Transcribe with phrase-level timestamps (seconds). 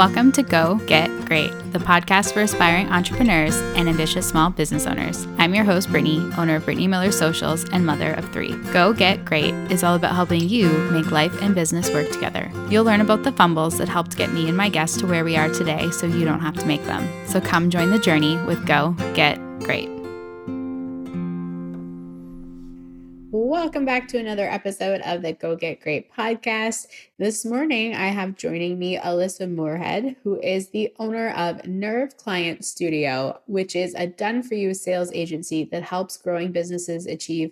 [0.00, 5.26] Welcome to Go Get Great, the podcast for aspiring entrepreneurs and ambitious small business owners.
[5.36, 8.54] I'm your host, Brittany, owner of Brittany Miller Socials and mother of three.
[8.72, 12.50] Go Get Great is all about helping you make life and business work together.
[12.70, 15.36] You'll learn about the fumbles that helped get me and my guests to where we
[15.36, 17.06] are today so you don't have to make them.
[17.26, 19.99] So come join the journey with Go Get Great.
[23.50, 26.86] Welcome back to another episode of the Go Get Great podcast.
[27.18, 32.64] This morning, I have joining me Alyssa Moorhead, who is the owner of Nerve Client
[32.64, 37.50] Studio, which is a done for you sales agency that helps growing businesses achieve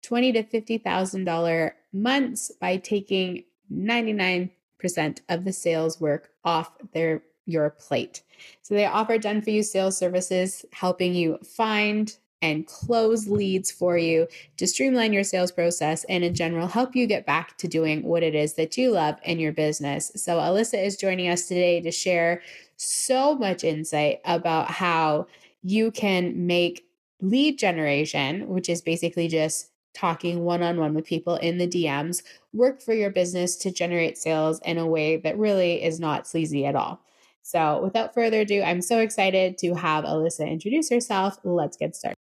[0.00, 4.48] twenty to fifty thousand dollar months by taking ninety nine
[4.78, 8.22] percent of the sales work off their your plate.
[8.62, 13.96] So they offer done for you sales services, helping you find, and close leads for
[13.96, 14.26] you
[14.58, 18.22] to streamline your sales process and, in general, help you get back to doing what
[18.22, 20.12] it is that you love in your business.
[20.16, 22.42] So, Alyssa is joining us today to share
[22.76, 25.28] so much insight about how
[25.62, 26.84] you can make
[27.20, 32.22] lead generation, which is basically just talking one on one with people in the DMs,
[32.52, 36.64] work for your business to generate sales in a way that really is not sleazy
[36.64, 37.00] at all.
[37.42, 41.38] So, without further ado, I'm so excited to have Alyssa introduce herself.
[41.44, 42.21] Let's get started.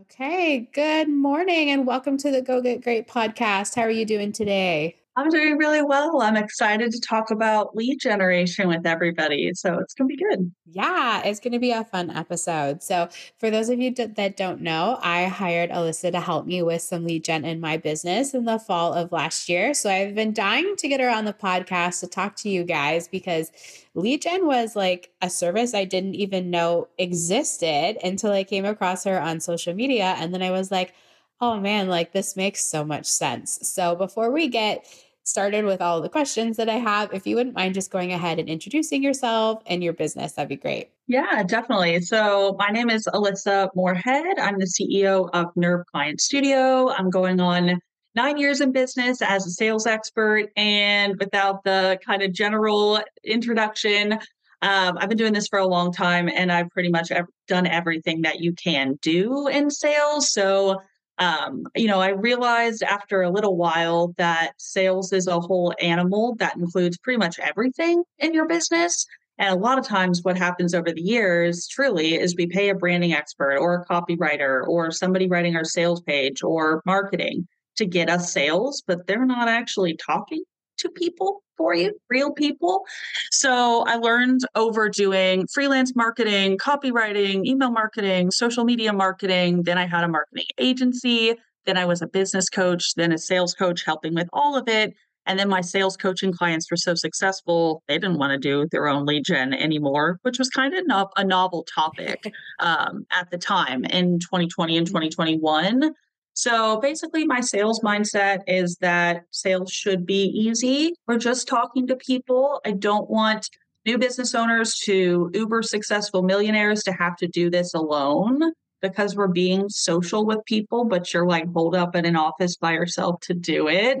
[0.00, 3.74] Okay, good morning and welcome to the Go Get Great podcast.
[3.74, 4.97] How are you doing today?
[5.18, 6.22] I'm doing really well.
[6.22, 9.50] I'm excited to talk about lead generation with everybody.
[9.52, 10.52] So it's going to be good.
[10.70, 12.84] Yeah, it's going to be a fun episode.
[12.84, 13.08] So,
[13.38, 17.04] for those of you that don't know, I hired Alyssa to help me with some
[17.04, 19.74] lead gen in my business in the fall of last year.
[19.74, 23.08] So, I've been dying to get her on the podcast to talk to you guys
[23.08, 23.50] because
[23.94, 29.02] lead gen was like a service I didn't even know existed until I came across
[29.02, 30.14] her on social media.
[30.18, 30.94] And then I was like,
[31.40, 33.58] oh man, like this makes so much sense.
[33.62, 34.86] So, before we get
[35.28, 38.38] started with all the questions that I have, if you wouldn't mind just going ahead
[38.38, 40.90] and introducing yourself and your business, that'd be great.
[41.06, 42.00] Yeah, definitely.
[42.00, 44.38] So, my name is Alyssa Moorhead.
[44.38, 46.90] I'm the CEO of Nerve Client Studio.
[46.90, 47.80] I'm going on
[48.14, 50.50] nine years in business as a sales expert.
[50.56, 54.14] And without the kind of general introduction,
[54.60, 57.12] um, I've been doing this for a long time and I've pretty much
[57.46, 60.32] done everything that you can do in sales.
[60.32, 60.80] So,
[61.18, 66.36] um, you know, I realized after a little while that sales is a whole animal
[66.38, 69.06] that includes pretty much everything in your business.
[69.38, 72.74] And a lot of times, what happens over the years truly is we pay a
[72.74, 77.46] branding expert or a copywriter or somebody writing our sales page or marketing
[77.76, 80.42] to get us sales, but they're not actually talking
[80.78, 82.84] to people for you, real people.
[83.30, 89.64] So I learned over doing freelance marketing, copywriting, email marketing, social media marketing.
[89.64, 91.34] Then I had a marketing agency.
[91.66, 94.94] Then I was a business coach, then a sales coach helping with all of it.
[95.26, 98.88] And then my sales coaching clients were so successful, they didn't want to do their
[98.88, 103.36] own lead gen anymore, which was kind of no- a novel topic um, at the
[103.36, 105.92] time in 2020 and 2021.
[106.38, 110.94] So basically, my sales mindset is that sales should be easy.
[111.08, 112.60] We're just talking to people.
[112.64, 113.50] I don't want
[113.84, 119.26] new business owners to uber successful millionaires to have to do this alone because we're
[119.26, 123.34] being social with people, but you're like holed up in an office by yourself to
[123.34, 123.98] do it.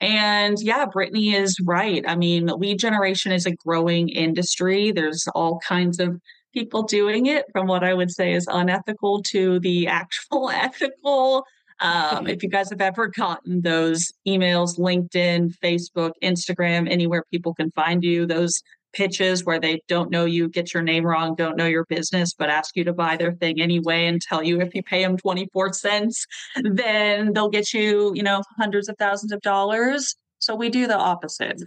[0.00, 2.04] And yeah, Brittany is right.
[2.06, 4.92] I mean, lead generation is a growing industry.
[4.92, 6.20] There's all kinds of
[6.54, 11.44] people doing it from what I would say is unethical to the actual ethical
[11.80, 17.70] um, if you guys have ever gotten those emails, LinkedIn, Facebook, Instagram, anywhere people can
[17.72, 21.66] find you, those pitches where they don't know you, get your name wrong, don't know
[21.66, 24.82] your business, but ask you to buy their thing anyway and tell you if you
[24.82, 26.26] pay them 24 cents,
[26.62, 30.16] then they'll get you, you know, hundreds of thousands of dollars.
[30.38, 31.62] So we do the opposite.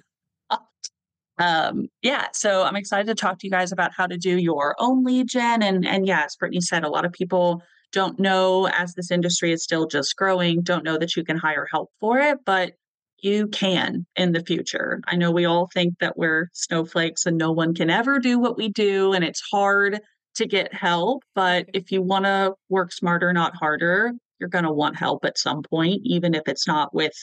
[1.39, 4.75] Um, yeah, so I'm excited to talk to you guys about how to do your
[4.77, 5.63] own lead gen.
[5.63, 7.63] And and yeah, as Brittany said, a lot of people
[7.93, 11.67] don't know as this industry is still just growing, don't know that you can hire
[11.71, 12.73] help for it, but
[13.21, 14.99] you can in the future.
[15.07, 18.57] I know we all think that we're snowflakes and no one can ever do what
[18.57, 20.01] we do and it's hard
[20.35, 24.73] to get help, but if you want to work smarter, not harder, you're going to
[24.73, 27.13] want help at some point, even if it's not with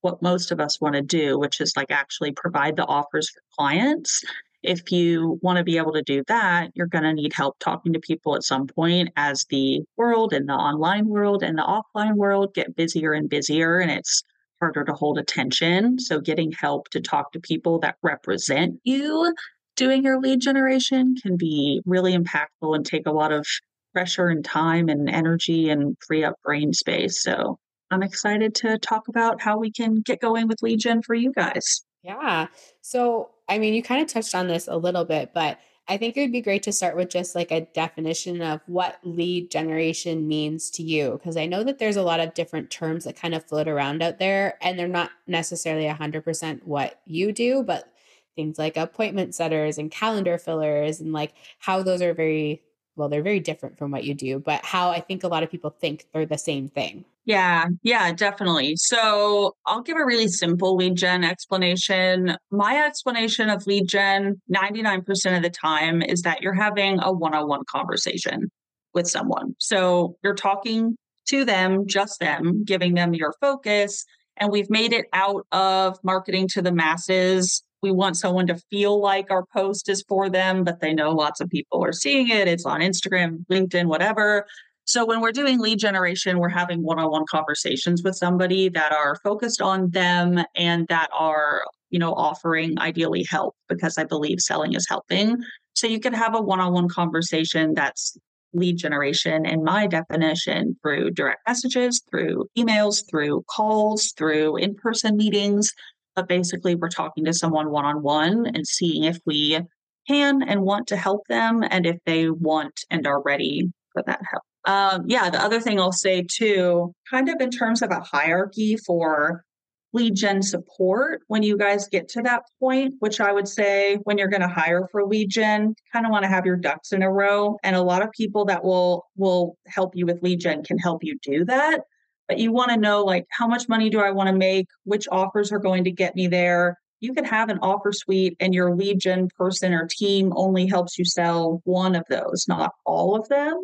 [0.00, 3.40] what most of us want to do, which is like actually provide the offers for
[3.56, 4.24] clients
[4.64, 7.92] if you want to be able to do that, you're going to need help talking
[7.92, 12.14] to people at some point as the world and the online world and the offline
[12.14, 14.22] world get busier and busier and it's
[14.60, 15.98] harder to hold attention.
[15.98, 19.34] So, getting help to talk to people that represent you
[19.76, 23.46] doing your lead generation can be really impactful and take a lot of
[23.92, 27.22] pressure and time and energy and free up brain space.
[27.22, 27.58] So,
[27.90, 31.32] I'm excited to talk about how we can get going with lead gen for you
[31.32, 31.84] guys.
[32.02, 32.46] Yeah.
[32.80, 36.16] So, I mean, you kind of touched on this a little bit, but I think
[36.16, 40.26] it would be great to start with just like a definition of what lead generation
[40.26, 41.12] means to you.
[41.12, 44.02] Because I know that there's a lot of different terms that kind of float around
[44.02, 47.92] out there, and they're not necessarily 100% what you do, but
[48.34, 52.62] things like appointment setters and calendar fillers, and like how those are very,
[52.96, 55.50] well, they're very different from what you do, but how I think a lot of
[55.50, 57.04] people think they're the same thing.
[57.26, 58.76] Yeah, yeah, definitely.
[58.76, 62.36] So I'll give a really simple lead gen explanation.
[62.50, 67.34] My explanation of lead gen 99% of the time is that you're having a one
[67.34, 68.50] on one conversation
[68.92, 69.54] with someone.
[69.58, 70.96] So you're talking
[71.28, 74.04] to them, just them, giving them your focus.
[74.36, 77.62] And we've made it out of marketing to the masses.
[77.84, 81.38] We want someone to feel like our post is for them, but they know lots
[81.42, 82.48] of people are seeing it.
[82.48, 84.46] It's on Instagram, LinkedIn, whatever.
[84.86, 89.60] So when we're doing lead generation, we're having one-on-one conversations with somebody that are focused
[89.60, 94.86] on them and that are, you know, offering ideally help because I believe selling is
[94.88, 95.36] helping.
[95.74, 98.16] So you can have a one-on-one conversation that's
[98.54, 105.70] lead generation in my definition through direct messages, through emails, through calls, through in-person meetings.
[106.16, 109.60] But basically we're talking to someone one-on-one and seeing if we
[110.06, 114.20] can and want to help them and if they want and are ready for that
[114.30, 114.42] help.
[114.66, 118.76] Um, yeah, the other thing I'll say too, kind of in terms of a hierarchy
[118.76, 119.44] for
[119.92, 124.18] lead gen support, when you guys get to that point, which I would say when
[124.18, 127.02] you're going to hire for lead gen, kind of want to have your ducks in
[127.02, 127.56] a row.
[127.62, 131.04] And a lot of people that will will help you with lead gen can help
[131.04, 131.82] you do that.
[132.28, 134.66] But you want to know like how much money do I want to make?
[134.84, 136.78] Which offers are going to get me there?
[137.00, 140.98] You can have an offer suite and your lead gen person or team only helps
[140.98, 143.60] you sell one of those, not all of them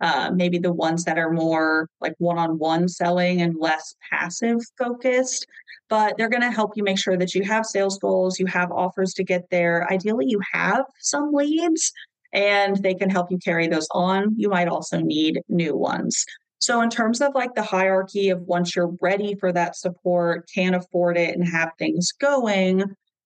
[0.00, 5.46] uh, maybe the ones that are more like one-on-one selling and less passive focused
[5.88, 8.72] but they're going to help you make sure that you have sales goals you have
[8.72, 11.92] offers to get there ideally you have some leads
[12.32, 16.24] and they can help you carry those on you might also need new ones
[16.60, 20.74] so in terms of like the hierarchy of once you're ready for that support can
[20.74, 22.84] afford it and have things going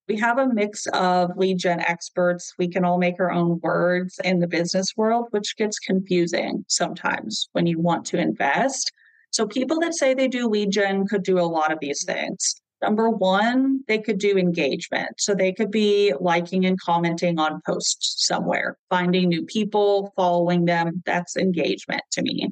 [0.08, 2.52] we have a mix of lead gen experts.
[2.58, 7.48] We can all make our own words in the business world, which gets confusing sometimes
[7.52, 8.92] when you want to invest.
[9.31, 12.60] So, people that say they do lead gen could do a lot of these things.
[12.82, 15.08] Number one, they could do engagement.
[15.19, 21.02] So, they could be liking and commenting on posts somewhere, finding new people, following them.
[21.06, 22.50] That's engagement to me.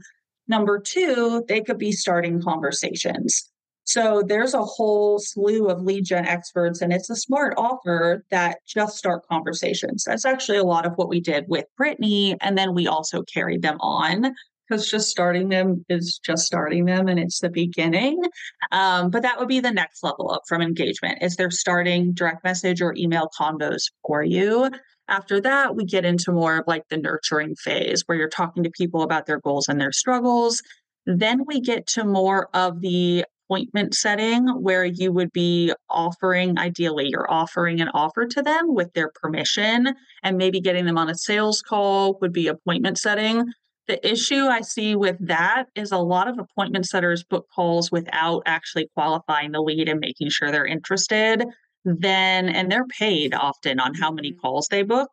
[0.49, 3.51] Number two, they could be starting conversations.
[3.85, 8.59] So there's a whole slew of lead gen experts, and it's a smart offer that
[8.67, 10.05] just start conversations.
[10.05, 12.37] That's actually a lot of what we did with Brittany.
[12.41, 14.35] And then we also carried them on
[14.69, 18.23] because just starting them is just starting them and it's the beginning.
[18.71, 22.45] Um, but that would be the next level up from engagement is they're starting direct
[22.45, 24.71] message or email combos for you.
[25.09, 28.71] After that, we get into more of like the nurturing phase where you're talking to
[28.71, 30.63] people about their goals and their struggles.
[31.07, 37.09] Then we get to more of the appointment setting where you would be offering, ideally,
[37.09, 39.89] you're offering an offer to them with their permission
[40.23, 43.45] and maybe getting them on a sales call would be appointment setting.
[43.89, 48.43] The issue I see with that is a lot of appointment setters book calls without
[48.47, 51.45] actually qualifying the lead and making sure they're interested.
[51.85, 54.41] Then, and they're paid often on how many mm-hmm.
[54.41, 55.11] calls they book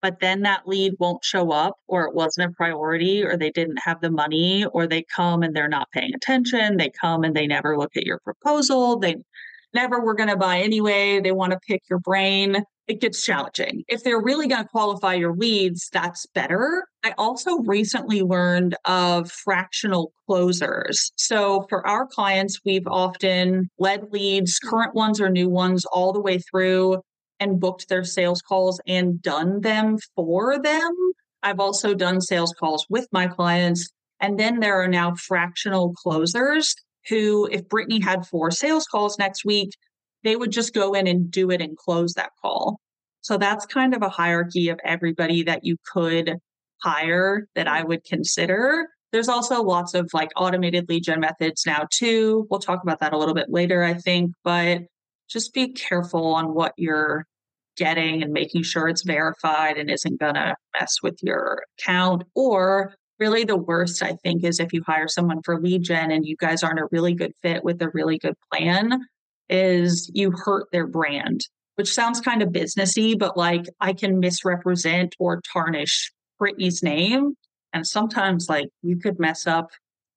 [0.00, 3.78] but then that lead won't show up or it wasn't a priority or they didn't
[3.78, 7.46] have the money or they come and they're not paying attention they come and they
[7.46, 9.16] never look at your proposal they
[9.74, 12.64] never were going to buy anyway they want to pick your brain.
[12.86, 13.84] It gets challenging.
[13.86, 16.84] If they're really going to qualify your leads that's better.
[17.04, 21.12] I also recently learned of fractional closers.
[21.16, 24.68] So for our clients we've often led leads hmm.
[24.68, 27.02] current ones or new ones all the way through
[27.40, 30.92] and booked their sales calls and done them for them.
[31.42, 33.88] I've also done sales calls with my clients.
[34.20, 36.74] And then there are now fractional closers
[37.08, 39.70] who, if Brittany had four sales calls next week,
[40.24, 42.80] they would just go in and do it and close that call.
[43.20, 46.36] So that's kind of a hierarchy of everybody that you could
[46.82, 48.86] hire that I would consider.
[49.12, 52.46] There's also lots of like automated lead gen methods now, too.
[52.50, 54.32] We'll talk about that a little bit later, I think.
[54.44, 54.82] But
[55.28, 57.26] just be careful on what you're
[57.76, 62.24] getting and making sure it's verified and isn't going to mess with your account.
[62.34, 66.24] Or really, the worst, I think, is if you hire someone for lead gen and
[66.24, 69.00] you guys aren't a really good fit with a really good plan,
[69.48, 71.40] is you hurt their brand,
[71.76, 77.34] which sounds kind of businessy, but like I can misrepresent or tarnish Brittany's name.
[77.72, 79.70] And sometimes, like, you could mess up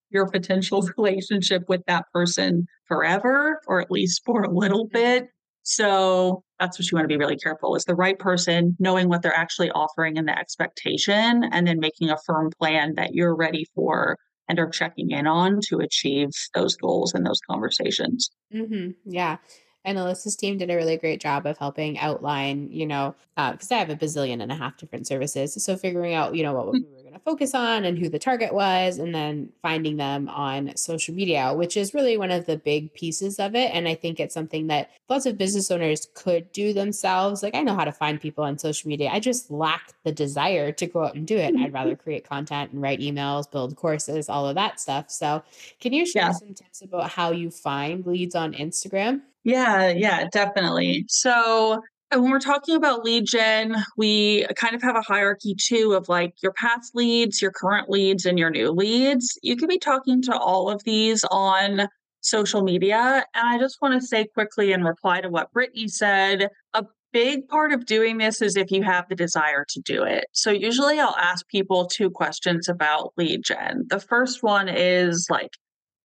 [0.10, 5.28] your potential relationship with that person forever, or at least for a little bit.
[5.64, 9.22] So that's what you want to be really careful is the right person knowing what
[9.22, 13.66] they're actually offering and the expectation, and then making a firm plan that you're ready
[13.76, 18.30] for and are checking in on to achieve those goals and those conversations.
[18.54, 18.92] Mm-hmm.
[19.06, 19.38] Yeah.
[19.84, 23.76] And Alyssa's team did a really great job of helping outline, you know, because uh,
[23.76, 25.64] I have a bazillion and a half different services.
[25.64, 28.20] So figuring out, you know, what we were going to focus on and who the
[28.20, 32.58] target was, and then finding them on social media, which is really one of the
[32.58, 33.74] big pieces of it.
[33.74, 37.42] And I think it's something that lots of business owners could do themselves.
[37.42, 39.10] Like, I know how to find people on social media.
[39.12, 41.56] I just lack the desire to go out and do it.
[41.56, 45.10] I'd rather create content and write emails, build courses, all of that stuff.
[45.10, 45.42] So,
[45.80, 46.32] can you share yeah.
[46.34, 49.22] some tips about how you find leads on Instagram?
[49.44, 51.06] Yeah, yeah, definitely.
[51.08, 51.82] So
[52.12, 56.34] when we're talking about lead gen, we kind of have a hierarchy too of like
[56.44, 59.38] your past leads, your current leads, and your new leads.
[59.42, 61.88] You could be talking to all of these on
[62.22, 63.26] social media.
[63.34, 67.48] And I just want to say quickly in reply to what Brittany said, a big
[67.48, 70.26] part of doing this is if you have the desire to do it.
[70.34, 73.86] So usually I'll ask people two questions about lead gen.
[73.90, 75.50] The first one is like,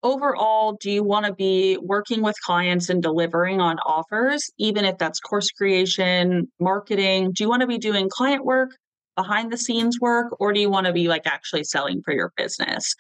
[0.07, 4.99] overall, do you want to be working with clients and delivering on offers, even if
[4.99, 7.33] that's course creation, marketing?
[7.33, 8.71] Do you want to be doing client work,
[9.17, 12.33] behind the scenes work, or do you want to be like actually selling for your
[12.37, 12.95] business?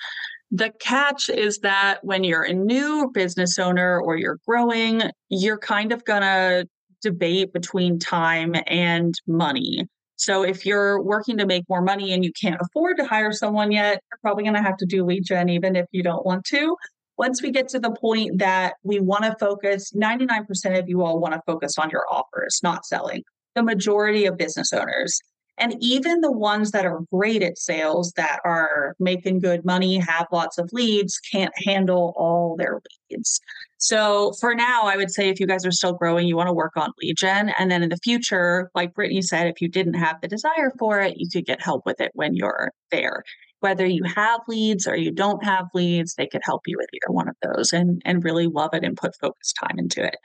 [0.50, 5.92] The catch is that when you're a new business owner or you're growing, you're kind
[5.92, 6.66] of going to
[7.02, 9.86] debate between time and money.
[10.16, 13.70] So if you're working to make more money and you can't afford to hire someone
[13.70, 16.44] yet, you're probably going to have to do lead gen even if you don't want
[16.46, 16.74] to
[17.18, 21.18] once we get to the point that we want to focus, 99% of you all
[21.18, 23.22] want to focus on your offers, not selling.
[23.54, 25.18] The majority of business owners.
[25.58, 30.26] And even the ones that are great at sales, that are making good money, have
[30.30, 33.40] lots of leads, can't handle all their leads.
[33.78, 36.52] So for now, I would say if you guys are still growing, you want to
[36.52, 37.54] work on gen.
[37.58, 41.00] And then in the future, like Brittany said, if you didn't have the desire for
[41.00, 43.22] it, you could get help with it when you're there
[43.60, 47.12] whether you have leads or you don't have leads, they could help you with either
[47.12, 50.16] one of those and, and really love it and put focused time into it.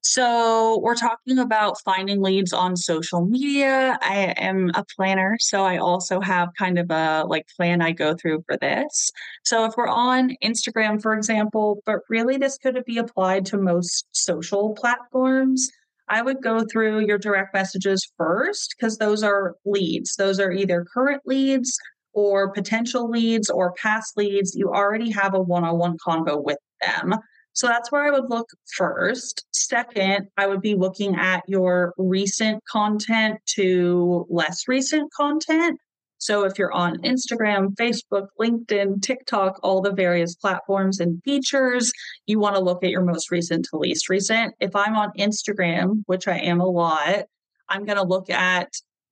[0.00, 3.98] So, we're talking about finding leads on social media.
[4.00, 8.14] I am a planner, so I also have kind of a like plan I go
[8.14, 9.10] through for this.
[9.44, 14.06] So, if we're on Instagram, for example, but really this could be applied to most
[14.12, 15.68] social platforms,
[16.08, 20.16] I would go through your direct messages first because those are leads.
[20.16, 21.76] Those are either current leads
[22.18, 26.58] or potential leads or past leads, you already have a one on one convo with
[26.80, 27.14] them.
[27.52, 29.44] So that's where I would look first.
[29.52, 35.78] Second, I would be looking at your recent content to less recent content.
[36.18, 41.92] So if you're on Instagram, Facebook, LinkedIn, TikTok, all the various platforms and features,
[42.26, 44.54] you want to look at your most recent to least recent.
[44.60, 47.24] If I'm on Instagram, which I am a lot,
[47.68, 48.68] I'm going to look at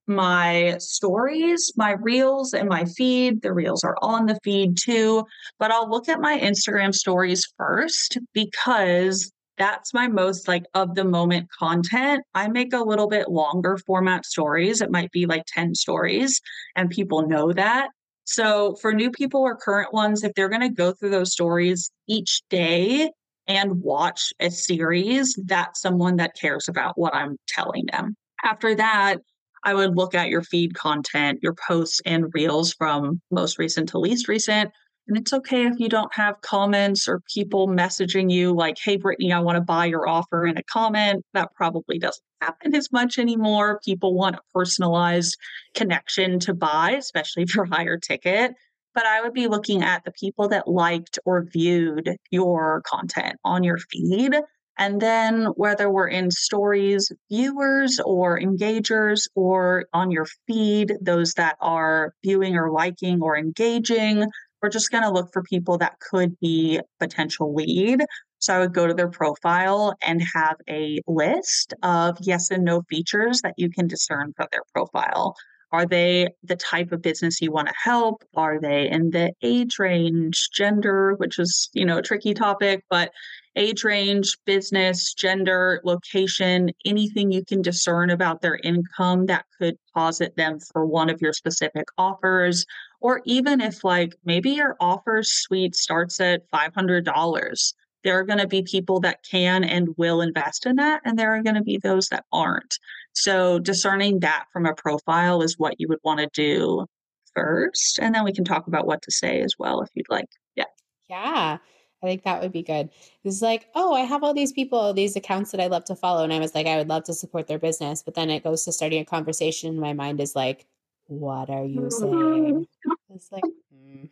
[0.06, 3.42] my stories, my reels, and my feed.
[3.42, 5.25] The reels are on the feed too,
[5.58, 11.04] but I'll look at my Instagram stories first because that's my most like of the
[11.04, 12.22] moment content.
[12.34, 14.80] I make a little bit longer format stories.
[14.80, 16.40] It might be like 10 stories,
[16.75, 17.88] and people know that.
[18.25, 21.90] So, for new people or current ones, if they're going to go through those stories
[22.08, 23.10] each day
[23.46, 28.16] and watch a series, that's someone that cares about what I'm telling them.
[28.42, 29.18] After that,
[29.66, 33.99] I would look at your feed content, your posts and reels from most recent to
[33.99, 34.70] least recent.
[35.08, 39.32] And it's okay if you don't have comments or people messaging you like, hey, Brittany,
[39.32, 41.25] I want to buy your offer in a comment.
[41.35, 43.80] That probably doesn't happen as much anymore.
[43.85, 45.37] People want a personalized
[45.75, 48.52] connection to buy, especially for higher ticket.
[48.94, 53.64] But I would be looking at the people that liked or viewed your content on
[53.64, 54.37] your feed
[54.78, 61.56] and then whether we're in stories, viewers or engagers, or on your feed, those that
[61.61, 64.26] are viewing or liking or engaging,
[64.62, 68.04] we're just going to look for people that could be potential lead.
[68.38, 72.83] So I would go to their profile and have a list of yes and no
[72.88, 75.35] features that you can discern from their profile.
[75.73, 78.23] Are they the type of business you want to help?
[78.37, 83.11] Are they in the age range, gender, which is, you know, a tricky topic, but
[83.56, 90.36] age range, business, gender, location, anything you can discern about their income that could posit
[90.36, 92.64] them for one of your specific offers.
[93.00, 98.46] Or even if, like, maybe your offer suite starts at $500, there are going to
[98.46, 101.78] be people that can and will invest in that, and there are going to be
[101.78, 102.78] those that aren't.
[103.12, 106.86] So, discerning that from a profile is what you would want to do
[107.34, 107.98] first.
[107.98, 110.28] And then we can talk about what to say as well if you'd like.
[110.54, 110.64] Yeah.
[111.08, 111.58] Yeah.
[112.06, 112.90] I think that would be good.
[113.25, 116.25] It's like, oh, I have all these people, these accounts that I love to follow.
[116.25, 118.02] And I was like, I would love to support their business.
[118.02, 119.80] But then it goes to starting a conversation.
[119.80, 120.66] My mind is like,
[121.08, 122.66] what are you saying?
[123.14, 123.44] It's like,
[123.75, 124.10] mm.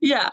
[0.00, 0.30] yeah.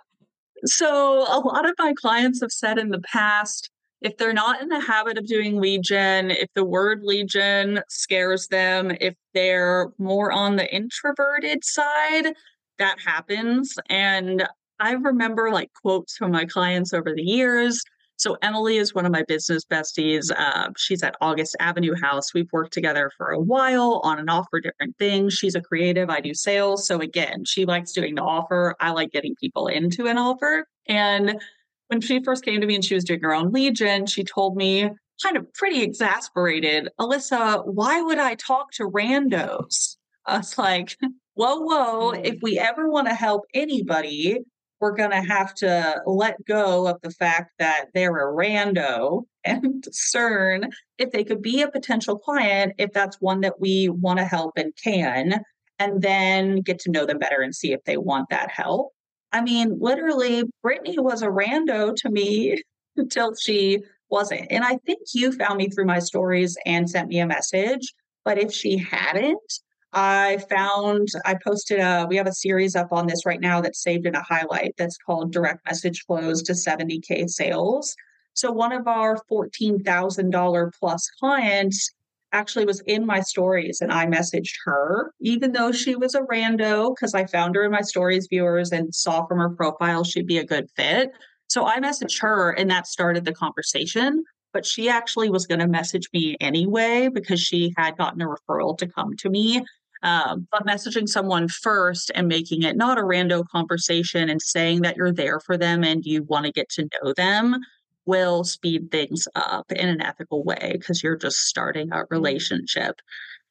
[0.66, 3.70] So a lot of my clients have said in the past,
[4.02, 7.82] if they're not in the habit of doing lead gen, if the word lead gen
[7.88, 12.34] scares them, if they're more on the introverted side,
[12.80, 13.76] that happens.
[13.90, 14.48] And
[14.80, 17.82] I remember like quotes from my clients over the years.
[18.18, 20.32] So Emily is one of my business besties.
[20.36, 22.34] Uh, she's at August Avenue House.
[22.34, 25.34] We've worked together for a while on and off for different things.
[25.34, 26.10] She's a creative.
[26.10, 26.88] I do sales.
[26.88, 28.76] So again, she likes doing the offer.
[28.80, 30.66] I like getting people into an offer.
[30.88, 31.42] And
[31.88, 34.24] when she first came to me and she was doing her own lead gen, she
[34.24, 34.90] told me,
[35.22, 39.98] kind of pretty exasperated, Alyssa, why would I talk to randos?
[40.26, 40.98] I was like,
[41.36, 44.40] whoa, whoa, if we ever want to help anybody,
[44.80, 49.82] we're going to have to let go of the fact that they're a rando and
[49.82, 54.26] discern if they could be a potential client, if that's one that we want to
[54.26, 55.44] help and can,
[55.80, 58.92] and then get to know them better and see if they want that help.
[59.32, 62.62] I mean, literally, Brittany was a rando to me
[62.96, 64.48] until she wasn't.
[64.50, 67.94] And I think you found me through my stories and sent me a message.
[68.24, 69.60] But if she hadn't,
[69.96, 73.82] I found I posted a we have a series up on this right now that's
[73.82, 77.96] saved in a highlight that's called direct message flows to 70k sales.
[78.34, 81.90] So one of our $14,000 plus clients
[82.34, 86.94] actually was in my stories and I messaged her, even though she was a rando,
[86.94, 90.40] because I found her in my stories viewers and saw from her profile she'd be
[90.40, 91.12] a good fit.
[91.48, 94.26] So I messaged her and that started the conversation.
[94.52, 98.78] But she actually was going to message me anyway because she had gotten a referral
[98.78, 99.62] to come to me.
[100.06, 104.96] Um, but messaging someone first and making it not a rando conversation and saying that
[104.96, 107.60] you're there for them and you want to get to know them
[108.06, 112.14] will speed things up in an ethical way because you're just starting a mm-hmm.
[112.14, 113.02] relationship.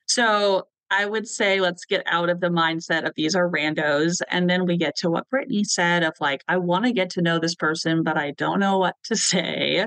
[0.06, 4.20] So I would say let's get out of the mindset of these are randos.
[4.31, 7.22] And then we get to what Brittany said of like, I want to get to
[7.22, 9.87] know this person, but I don't know what to say.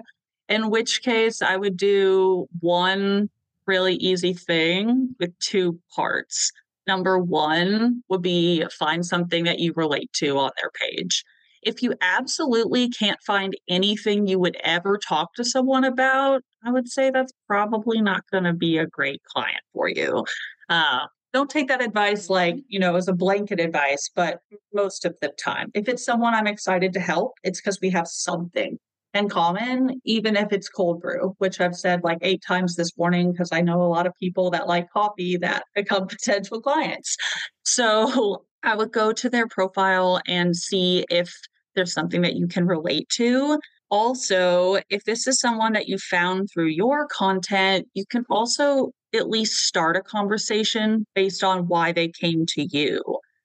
[0.49, 3.29] In which case, I would do one
[3.67, 6.51] really easy thing with two parts.
[6.87, 11.23] Number one would be find something that you relate to on their page
[11.67, 16.87] if you absolutely can't find anything you would ever talk to someone about, I would
[16.87, 20.25] say that's probably not going to be a great client for you.
[20.69, 24.39] Uh, don't take that advice like, you know, as a blanket advice, but
[24.73, 28.07] most of the time, if it's someone I'm excited to help, it's because we have
[28.07, 28.79] something
[29.17, 33.31] in common, even if it's cold brew, which I've said like eight times this morning
[33.31, 37.17] because I know a lot of people that like coffee that become potential clients.
[37.63, 41.33] So I would go to their profile and see if
[41.75, 43.59] there's something that you can relate to.
[43.89, 49.29] Also, if this is someone that you found through your content, you can also at
[49.29, 53.01] least start a conversation based on why they came to you.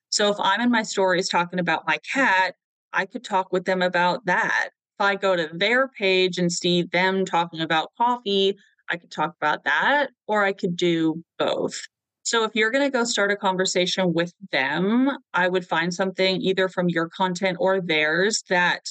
[0.09, 2.55] So if I'm in my stories talking about my cat,
[2.91, 4.69] I could talk with them about that.
[4.99, 8.55] If I go to their page and see them talking about coffee,
[8.89, 11.79] I could talk about that, or I could do both.
[12.23, 16.41] So if you're going to go start a conversation with them, I would find something
[16.41, 18.81] either from your content or theirs that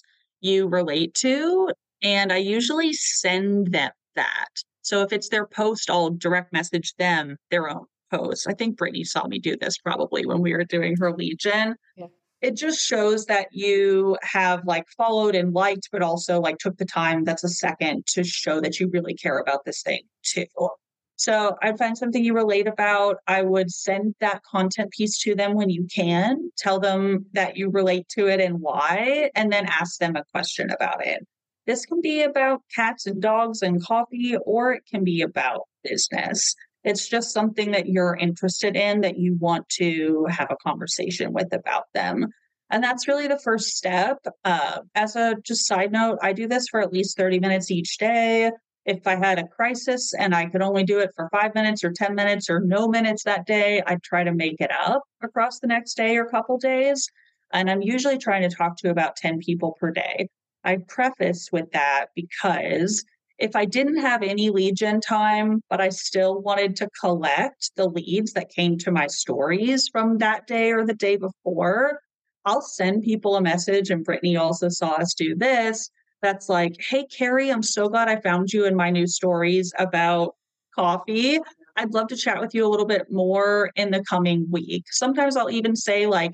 [0.41, 1.71] you relate to.
[2.03, 4.49] And I usually send them that.
[4.83, 8.49] So if it's their post, I'll direct message them their own post.
[8.49, 11.77] I think Brittany saw me do this probably when we were doing her lead gen.
[11.97, 12.07] Yeah.
[12.43, 16.85] It just shows that you have like followed and liked, but also like took the
[16.85, 20.47] time that's a second to show that you really care about this thing too.
[21.17, 23.19] So I'd find something you relate about.
[23.29, 27.71] I would send that content piece to them when you can, tell them that you
[27.71, 31.25] relate to it and why, and then ask them a question about it.
[31.65, 36.57] This can be about cats and dogs and coffee, or it can be about business.
[36.85, 41.53] It's just something that you're interested in that you want to have a conversation with
[41.53, 42.29] about them.
[42.71, 44.19] And that's really the first step.
[44.45, 47.99] Uh, as a just side note, I do this for at least 30 minutes each
[47.99, 48.51] day
[48.85, 51.93] if I had a crisis and I could only do it for five minutes or
[51.93, 55.69] 10 minutes or no minutes that day, I'd try to make it up across the
[55.69, 57.09] next day or couple days.
[57.53, 60.29] And I'm usually trying to talk to about 10 people per day.
[60.65, 63.05] I preface with that because
[63.39, 67.89] if I didn't have any lead gen time, but I still wanted to collect the
[67.89, 72.01] leads that came to my stories from that day or the day before,
[72.45, 73.91] I'll send people a message.
[73.91, 75.91] And Brittany also saw us do this
[76.23, 80.35] that's like, hey, Carrie, I'm so glad I found you in my new stories about
[80.75, 81.39] coffee.
[81.77, 84.85] I'd love to chat with you a little bit more in the coming week.
[84.91, 86.33] Sometimes I'll even say, like,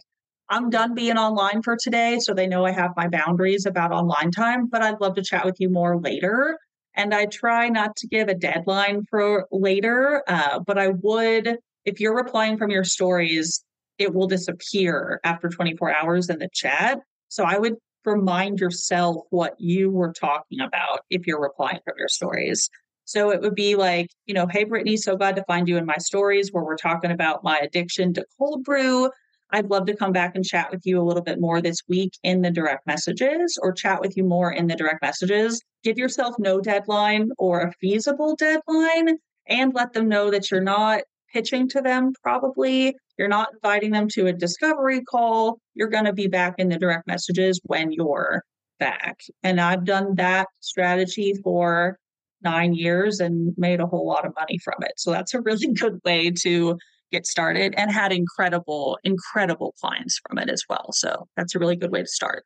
[0.50, 2.18] I'm done being online for today.
[2.20, 5.44] So they know I have my boundaries about online time, but I'd love to chat
[5.44, 6.58] with you more later.
[6.98, 12.00] And I try not to give a deadline for later, uh, but I would, if
[12.00, 13.64] you're replying from your stories,
[13.98, 16.98] it will disappear after 24 hours in the chat.
[17.28, 22.08] So I would remind yourself what you were talking about if you're replying from your
[22.08, 22.68] stories.
[23.04, 25.86] So it would be like, you know, hey, Brittany, so glad to find you in
[25.86, 29.10] my stories where we're talking about my addiction to cold brew.
[29.50, 32.12] I'd love to come back and chat with you a little bit more this week
[32.22, 35.62] in the direct messages or chat with you more in the direct messages.
[35.82, 41.02] Give yourself no deadline or a feasible deadline and let them know that you're not
[41.32, 42.94] pitching to them, probably.
[43.18, 45.58] You're not inviting them to a discovery call.
[45.74, 48.42] You're going to be back in the direct messages when you're
[48.78, 49.20] back.
[49.42, 51.98] And I've done that strategy for
[52.42, 54.92] nine years and made a whole lot of money from it.
[54.96, 56.78] So that's a really good way to
[57.10, 60.92] get started and had incredible, incredible clients from it as well.
[60.92, 62.44] So that's a really good way to start.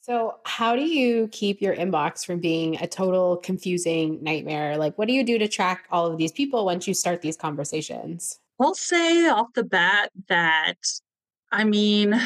[0.00, 4.78] So, how do you keep your inbox from being a total confusing nightmare?
[4.78, 7.36] Like, what do you do to track all of these people once you start these
[7.36, 8.40] conversations?
[8.58, 10.78] I'll say off the bat that,
[11.52, 12.18] I mean,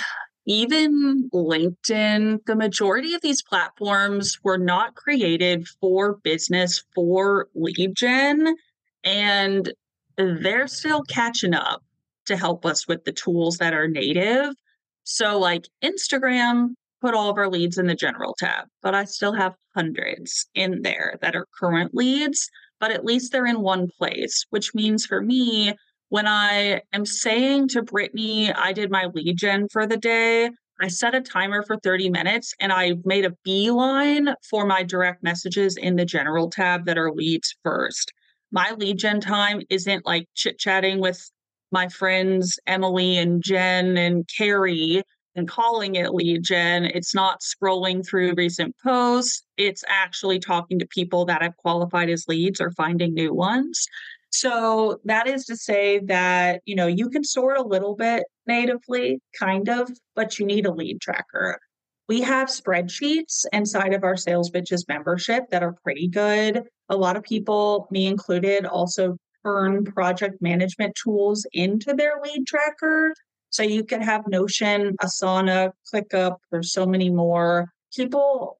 [0.46, 8.57] even LinkedIn, the majority of these platforms were not created for business, for lead gen,
[9.03, 9.72] and
[10.24, 11.82] they're still catching up
[12.26, 14.54] to help us with the tools that are native.
[15.04, 19.32] So, like Instagram, put all of our leads in the general tab, but I still
[19.32, 24.44] have hundreds in there that are current leads, but at least they're in one place,
[24.50, 25.74] which means for me,
[26.11, 30.50] when I am saying to Brittany, I did my lead gen for the day,
[30.82, 35.22] I set a timer for 30 minutes and I made a beeline for my direct
[35.22, 38.12] messages in the general tab that are leads first.
[38.52, 41.30] My lead gen time isn't like chit chatting with
[41.72, 45.02] my friends, Emily and Jen and Carrie
[45.34, 46.84] and calling it lead gen.
[46.84, 49.42] It's not scrolling through recent posts.
[49.56, 53.86] It's actually talking to people that have qualified as leads or finding new ones.
[54.30, 59.20] So that is to say that, you know, you can sort a little bit natively,
[59.38, 61.58] kind of, but you need a lead tracker.
[62.08, 66.64] We have spreadsheets inside of our Sales Betches membership that are pretty good.
[66.92, 73.14] A lot of people, me included, also turn project management tools into their lead tracker.
[73.48, 77.70] So you can have Notion, Asana, ClickUp, there's so many more.
[77.96, 78.59] People,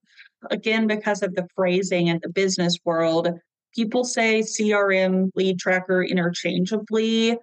[0.51, 3.29] again, because of the phrasing in the business world,
[3.75, 7.37] people say CRM lead tracker interchangeably.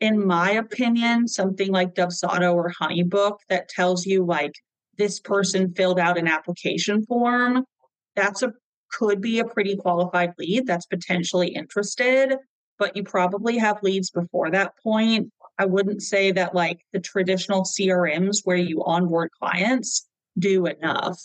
[0.00, 4.52] In my opinion, something like Dubsado or Honeybook that tells you like
[4.98, 7.64] this person filled out an application form,
[8.14, 8.52] that's a
[8.92, 12.36] could be a pretty qualified lead that's potentially interested,
[12.78, 17.64] but you probably have leads before that point I wouldn't say that like the traditional
[17.64, 20.06] CRMs where you onboard clients
[20.38, 21.20] do enough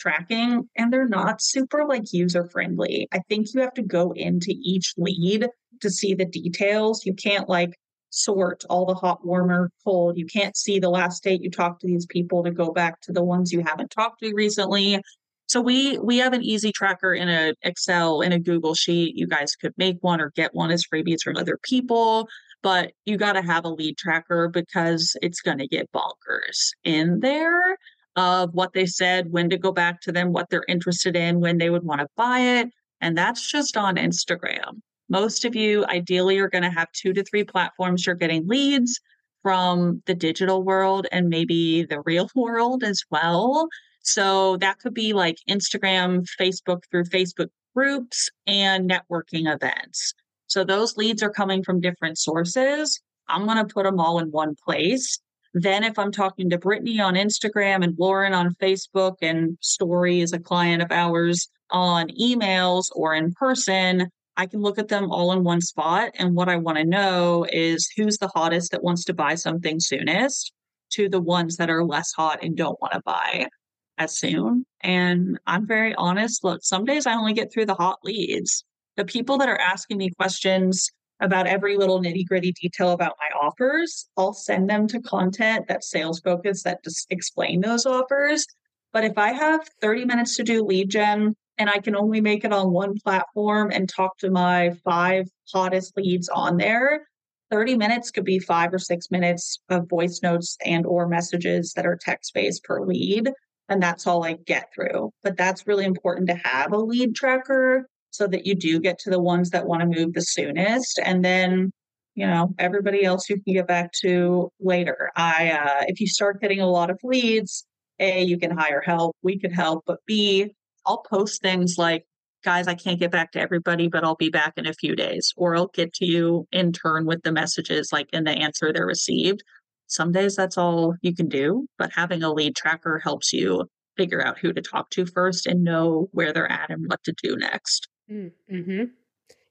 [0.00, 3.08] tracking and they're not super like user friendly.
[3.12, 5.48] I think you have to go into each lead
[5.80, 7.06] to see the details.
[7.06, 7.74] You can't like
[8.10, 10.18] sort all the hot, warmer, cold.
[10.18, 13.12] You can't see the last date you talked to these people to go back to
[13.12, 15.00] the ones you haven't talked to recently.
[15.46, 19.16] So we we have an easy tracker in a Excel in a Google sheet.
[19.16, 22.28] You guys could make one or get one as freebies from other people
[22.66, 27.20] but you got to have a lead tracker because it's going to get bonkers in
[27.20, 27.76] there
[28.16, 31.58] of what they said, when to go back to them, what they're interested in, when
[31.58, 32.68] they would want to buy it.
[33.00, 34.80] And that's just on Instagram.
[35.08, 38.98] Most of you ideally are going to have two to three platforms you're getting leads
[39.42, 43.68] from the digital world and maybe the real world as well.
[44.06, 50.14] So that could be like Instagram, Facebook through Facebook groups and networking events.
[50.46, 53.00] So those leads are coming from different sources.
[53.28, 55.18] I'm going to put them all in one place.
[55.54, 60.32] Then, if I'm talking to Brittany on Instagram and Lauren on Facebook and Story is
[60.32, 65.32] a client of ours on emails or in person, I can look at them all
[65.32, 66.10] in one spot.
[66.14, 69.80] And what I want to know is who's the hottest that wants to buy something
[69.80, 70.52] soonest
[70.92, 73.48] to the ones that are less hot and don't want to buy
[73.98, 74.64] as soon.
[74.80, 76.44] And I'm very honest.
[76.44, 78.64] Look, some days I only get through the hot leads
[78.96, 83.38] the people that are asking me questions about every little nitty gritty detail about my
[83.38, 88.46] offers, I'll send them to content that's sales focused that just explain those offers.
[88.92, 92.44] But if I have 30 minutes to do lead gen and I can only make
[92.44, 97.06] it on one platform and talk to my five hottest leads on there,
[97.50, 101.86] 30 minutes could be five or six minutes of voice notes and or messages that
[101.86, 103.30] are text based per lead
[103.68, 107.86] and that's all i get through but that's really important to have a lead tracker
[108.10, 110.98] so that you do get to the ones that want to move the soonest.
[111.04, 111.70] And then
[112.16, 115.10] you know, everybody else you can get back to later.
[115.16, 117.66] I, uh, if you start getting a lot of leads,
[118.00, 119.14] A, you can hire help.
[119.22, 119.84] We could help.
[119.86, 120.50] But B,
[120.86, 122.06] I'll post things like,
[122.42, 125.34] guys, I can't get back to everybody, but I'll be back in a few days.
[125.36, 128.86] Or I'll get to you in turn with the messages, like in the answer they're
[128.86, 129.42] received.
[129.86, 134.24] Some days that's all you can do, but having a lead tracker helps you figure
[134.24, 137.36] out who to talk to first and know where they're at and what to do
[137.36, 137.88] next.
[138.10, 138.84] Mm, mm-hmm.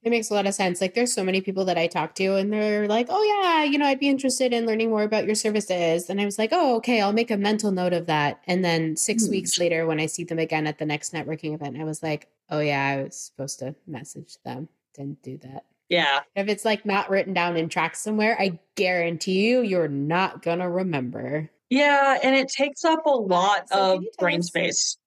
[0.03, 0.81] It makes a lot of sense.
[0.81, 3.79] Like there's so many people that I talk to and they're like, "Oh yeah, you
[3.79, 6.75] know, I'd be interested in learning more about your services." And I was like, "Oh,
[6.75, 9.31] okay, I'll make a mental note of that." And then 6 mm-hmm.
[9.31, 12.27] weeks later when I see them again at the next networking event, I was like,
[12.51, 14.69] "Oh yeah, I was supposed to message them.
[14.93, 16.21] Didn't do that." Yeah.
[16.35, 20.59] If it's like not written down in tracks somewhere, I guarantee you you're not going
[20.59, 21.49] to remember.
[21.69, 24.97] Yeah, and it takes up a lot so of brain space.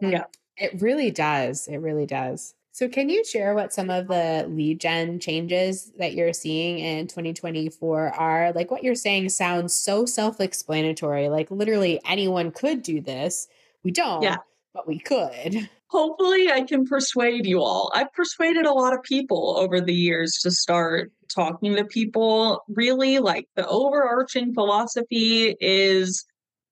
[0.00, 0.10] Hmm.
[0.10, 0.24] Yeah.
[0.56, 1.68] It really does.
[1.68, 2.54] It really does.
[2.72, 7.08] So, can you share what some of the lead gen changes that you're seeing in
[7.08, 8.52] 2024 are?
[8.52, 11.28] Like, what you're saying sounds so self explanatory.
[11.28, 13.48] Like, literally anyone could do this.
[13.82, 14.38] We don't, yeah.
[14.72, 15.68] but we could.
[15.90, 17.90] Hopefully, I can persuade you all.
[17.92, 22.62] I've persuaded a lot of people over the years to start talking to people.
[22.68, 26.24] Really, like the overarching philosophy is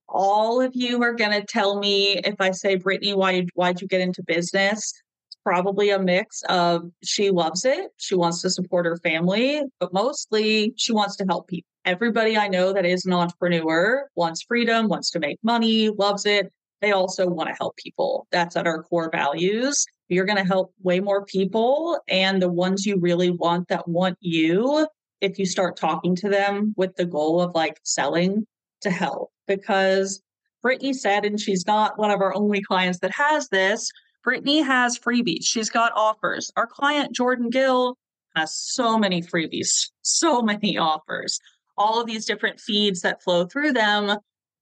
[0.09, 3.89] all of you are going to tell me if I say, Brittany, why, why'd you
[3.89, 4.79] get into business?
[4.79, 9.93] It's probably a mix of she loves it, she wants to support her family, but
[9.93, 11.69] mostly she wants to help people.
[11.85, 16.53] Everybody I know that is an entrepreneur wants freedom, wants to make money, loves it.
[16.81, 18.27] They also want to help people.
[18.31, 19.85] That's at our core values.
[20.09, 22.01] You're going to help way more people.
[22.09, 24.87] And the ones you really want that want you,
[25.21, 28.47] if you start talking to them with the goal of like selling
[28.83, 30.23] to help, because
[30.63, 33.91] Brittany said, and she's not one of our only clients that has this,
[34.23, 35.45] Brittany has freebies.
[35.45, 36.51] She's got offers.
[36.57, 37.97] Our client, Jordan Gill,
[38.37, 41.39] has so many freebies, so many offers,
[41.77, 44.19] all of these different feeds that flow through them.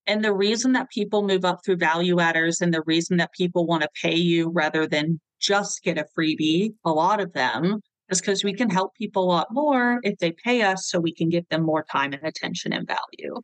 [0.07, 3.67] And the reason that people move up through value adders and the reason that people
[3.67, 8.21] want to pay you rather than just get a freebie, a lot of them, is
[8.21, 11.29] because we can help people a lot more if they pay us so we can
[11.29, 13.35] give them more time and attention and value.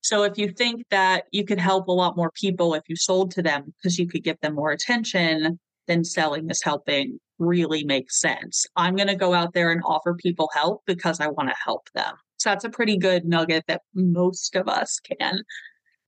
[0.00, 3.30] So if you think that you could help a lot more people if you sold
[3.32, 8.20] to them because you could give them more attention, then selling is helping really makes
[8.20, 8.66] sense.
[8.76, 11.88] I'm going to go out there and offer people help because I want to help
[11.94, 12.14] them.
[12.38, 15.42] So that's a pretty good nugget that most of us can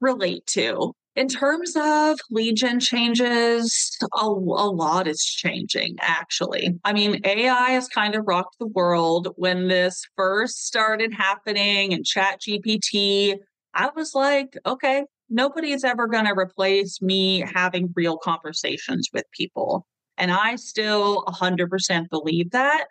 [0.00, 0.92] relate to.
[1.16, 6.78] In terms of lead gen changes, a, a lot is changing actually.
[6.84, 9.28] I mean, AI has kind of rocked the world.
[9.36, 13.38] When this first started happening and ChatGPT,
[13.74, 19.86] I was like, okay, nobody's ever going to replace me having real conversations with people.
[20.16, 22.86] And I still 100% believe that.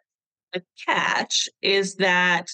[0.51, 2.47] The catch is that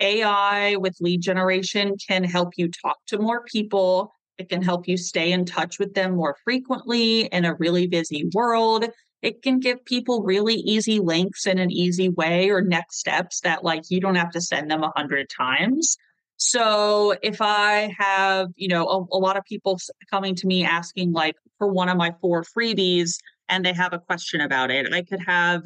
[0.00, 4.12] AI with lead generation can help you talk to more people.
[4.38, 8.28] It can help you stay in touch with them more frequently in a really busy
[8.34, 8.86] world.
[9.22, 13.62] It can give people really easy links in an easy way or next steps that
[13.62, 15.96] like you don't have to send them a hundred times.
[16.38, 19.78] So if I have, you know, a, a, lot of people
[20.10, 23.18] coming to me asking like for one of my four freebies
[23.50, 25.62] and they have a question about it, I could have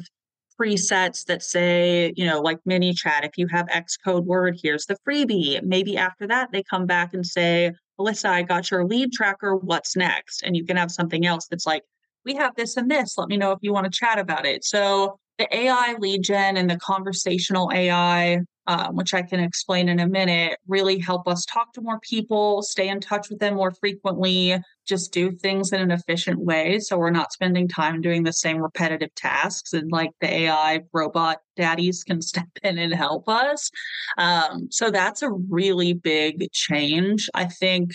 [0.59, 4.97] presets that say, you know, like ManyChat, if you have X code word, here's the
[5.07, 5.61] freebie.
[5.63, 9.55] Maybe after that, they come back and say, Alyssa, I got your lead tracker.
[9.55, 10.43] What's next?
[10.43, 11.83] And you can have something else that's like,
[12.25, 13.17] we have this and this.
[13.17, 14.63] Let me know if you want to chat about it.
[14.65, 19.99] So the AI lead gen and the conversational AI um, which I can explain in
[19.99, 23.71] a minute, really help us talk to more people, stay in touch with them more
[23.71, 26.79] frequently, just do things in an efficient way.
[26.79, 31.41] So we're not spending time doing the same repetitive tasks and like the AI robot
[31.55, 33.69] daddies can step in and help us.
[34.17, 37.29] Um, so that's a really big change.
[37.33, 37.91] I think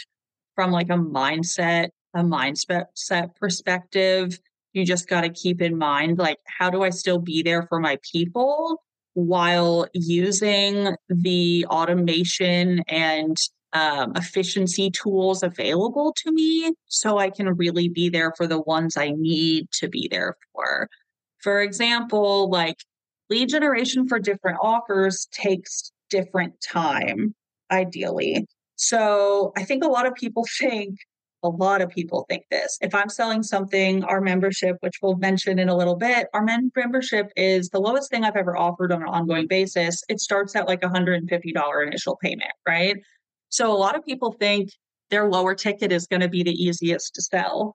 [0.55, 4.39] from like a mindset, a mindset set perspective,
[4.73, 7.81] you just got to keep in mind like, how do I still be there for
[7.81, 8.83] my people?
[9.15, 13.37] while using the automation and
[13.73, 18.97] um, efficiency tools available to me so I can really be there for the ones
[18.97, 20.89] I need to be there for.
[21.39, 22.77] For example, like
[23.29, 27.35] lead generation for different offers takes different time,
[27.71, 28.47] ideally.
[28.77, 30.97] So I think a lot of people think
[31.43, 32.77] a lot of people think this.
[32.81, 37.33] If I'm selling something, our membership, which we'll mention in a little bit, our membership
[37.37, 40.03] is the lowest thing I've ever offered on an ongoing basis.
[40.09, 42.97] It starts at like a $150 initial payment, right?
[43.51, 44.71] So a lot of people think
[45.11, 47.75] their lower ticket is going to be the easiest to sell.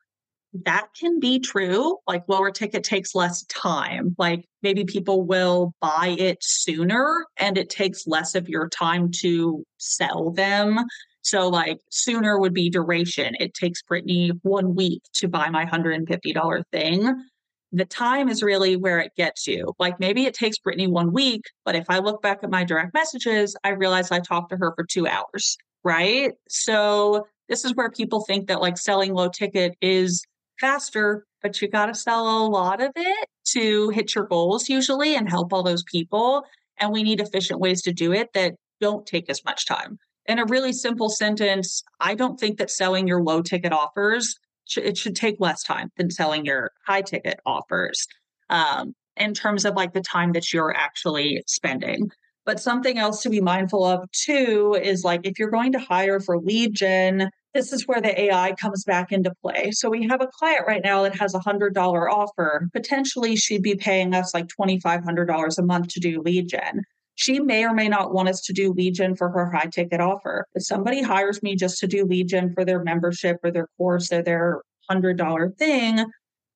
[0.63, 1.97] that can be true.
[2.07, 4.15] Like lower ticket takes less time.
[4.17, 9.63] Like maybe people will buy it sooner and it takes less of your time to
[9.77, 10.79] sell them.
[11.23, 13.33] So, like, sooner would be duration.
[13.39, 17.25] It takes Brittany one week to buy my $150 thing.
[17.71, 19.73] The time is really where it gets you.
[19.79, 22.93] Like, maybe it takes Brittany one week, but if I look back at my direct
[22.93, 26.34] messages, I realize I talked to her for two hours, right?
[26.50, 30.26] So, this is where people think that like selling low ticket is
[30.60, 35.15] faster, but you got to sell a lot of it to hit your goals usually
[35.15, 36.43] and help all those people.
[36.80, 40.00] And we need efficient ways to do it that don't take as much time.
[40.26, 44.36] In a really simple sentence, I don't think that selling your low ticket offers
[44.78, 48.08] it should take less time than selling your high ticket offers
[48.50, 52.10] um, in terms of like the time that you're actually spending.
[52.45, 56.19] But something else to be mindful of too is like if you're going to hire
[56.19, 56.39] for
[56.71, 59.71] gen, this is where the AI comes back into play.
[59.71, 61.75] So we have a client right now that has a $100
[62.12, 62.67] offer.
[62.73, 66.84] Potentially, she'd be paying us like $2,500 a month to do gen.
[67.15, 70.45] She may or may not want us to do gen for her high ticket offer.
[70.53, 74.21] If somebody hires me just to do gen for their membership or their course or
[74.21, 76.05] their $100 thing,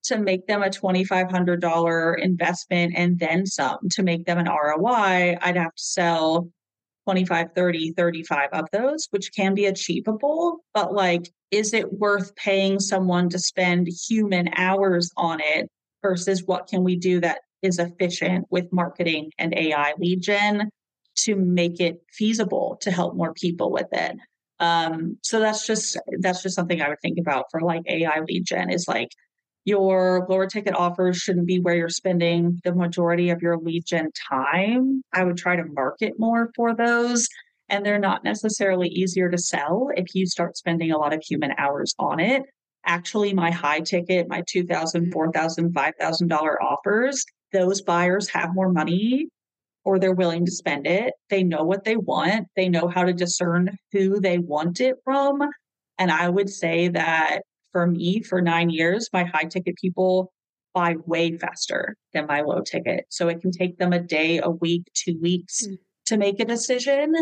[0.10, 5.58] to make them a $2,500 investment and then some to make them an ROI, I'd
[5.58, 6.50] have to sell
[7.06, 10.60] 25, 30, 35 of those, which can be achievable.
[10.74, 15.70] But like, is it worth paying someone to spend human hours on it
[16.04, 20.70] versus what can we do that is efficient with marketing and AI gen
[21.16, 24.18] to make it feasible to help more people with it?
[24.60, 28.70] Um, so that's just that's just something I would think about for like AI gen
[28.70, 29.10] is like
[29.70, 34.10] your lower ticket offers shouldn't be where you're spending the majority of your lead gen
[34.30, 35.02] time.
[35.14, 37.28] I would try to market more for those.
[37.70, 41.54] And they're not necessarily easier to sell if you start spending a lot of human
[41.58, 42.44] hours on it.
[42.86, 45.12] Actually, my high ticket, my $2,000, mm-hmm.
[45.12, 49.28] $4,000, $5,000 offers, those buyers have more money
[49.86, 51.14] or they're willing to spend it.
[51.30, 55.42] They know what they want, they know how to discern who they want it from.
[55.98, 60.32] And I would say that for me for nine years, my high ticket people
[60.74, 63.06] buy way faster than my low ticket.
[63.10, 65.78] So it can take them a day, a week, two weeks mm.
[66.08, 67.14] to make a decision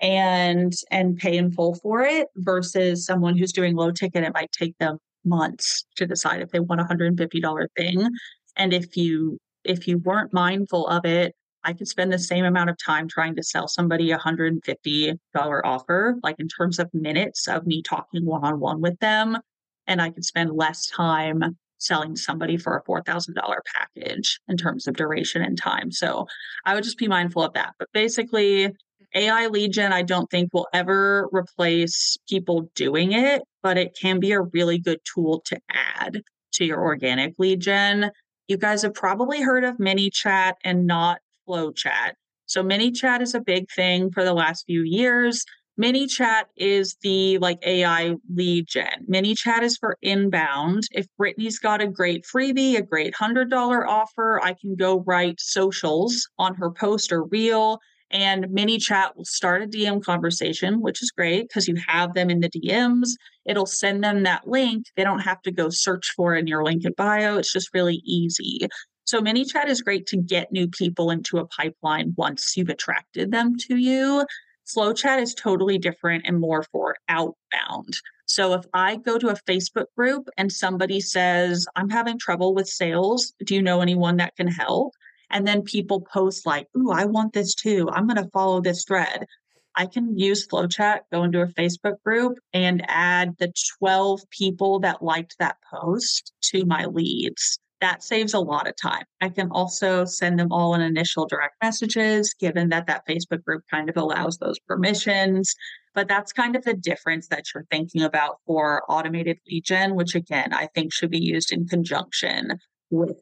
[0.00, 4.52] and and pay in full for it versus someone who's doing low ticket, it might
[4.52, 8.08] take them months to decide if they want a $150 thing.
[8.56, 12.70] And if you if you weren't mindful of it, I could spend the same amount
[12.70, 15.18] of time trying to sell somebody a $150
[15.64, 19.38] offer, like in terms of minutes of me talking one on one with them
[19.86, 23.34] and I could spend less time selling somebody for a $4,000
[23.74, 25.90] package in terms of duration and time.
[25.90, 26.26] So
[26.64, 27.74] I would just be mindful of that.
[27.78, 28.74] But basically,
[29.14, 34.18] AI lead gen, I don't think will ever replace people doing it, but it can
[34.18, 36.22] be a really good tool to add
[36.54, 38.10] to your organic lead gen.
[38.48, 42.12] You guys have probably heard of ManyChat and not FlowChat.
[42.46, 45.44] So ManyChat is a big thing for the last few years.
[45.80, 49.06] ManyChat is the like AI lead gen.
[49.10, 50.84] ManyChat is for inbound.
[50.92, 56.28] If Brittany's got a great freebie, a great $100 offer, I can go write socials
[56.38, 57.80] on her post or reel.
[58.10, 62.38] And ManyChat will start a DM conversation, which is great because you have them in
[62.38, 63.08] the DMs.
[63.44, 64.86] It'll send them that link.
[64.96, 67.38] They don't have to go search for it in your link in bio.
[67.38, 68.68] It's just really easy.
[69.06, 73.56] So ManyChat is great to get new people into a pipeline once you've attracted them
[73.68, 74.24] to you.
[74.66, 77.98] FlowChat is totally different and more for outbound.
[78.26, 82.68] So if I go to a Facebook group and somebody says, I'm having trouble with
[82.68, 84.94] sales, do you know anyone that can help?
[85.30, 87.88] And then people post like, Ooh, I want this too.
[87.92, 89.26] I'm going to follow this thread.
[89.74, 95.02] I can use FlowChat, go into a Facebook group and add the 12 people that
[95.02, 99.04] liked that post to my leads that saves a lot of time.
[99.20, 103.62] I can also send them all in initial direct messages, given that that Facebook group
[103.70, 105.54] kind of allows those permissions.
[105.94, 110.14] But that's kind of the difference that you're thinking about for automated lead gen, which
[110.14, 112.58] again, I think should be used in conjunction
[112.90, 113.20] with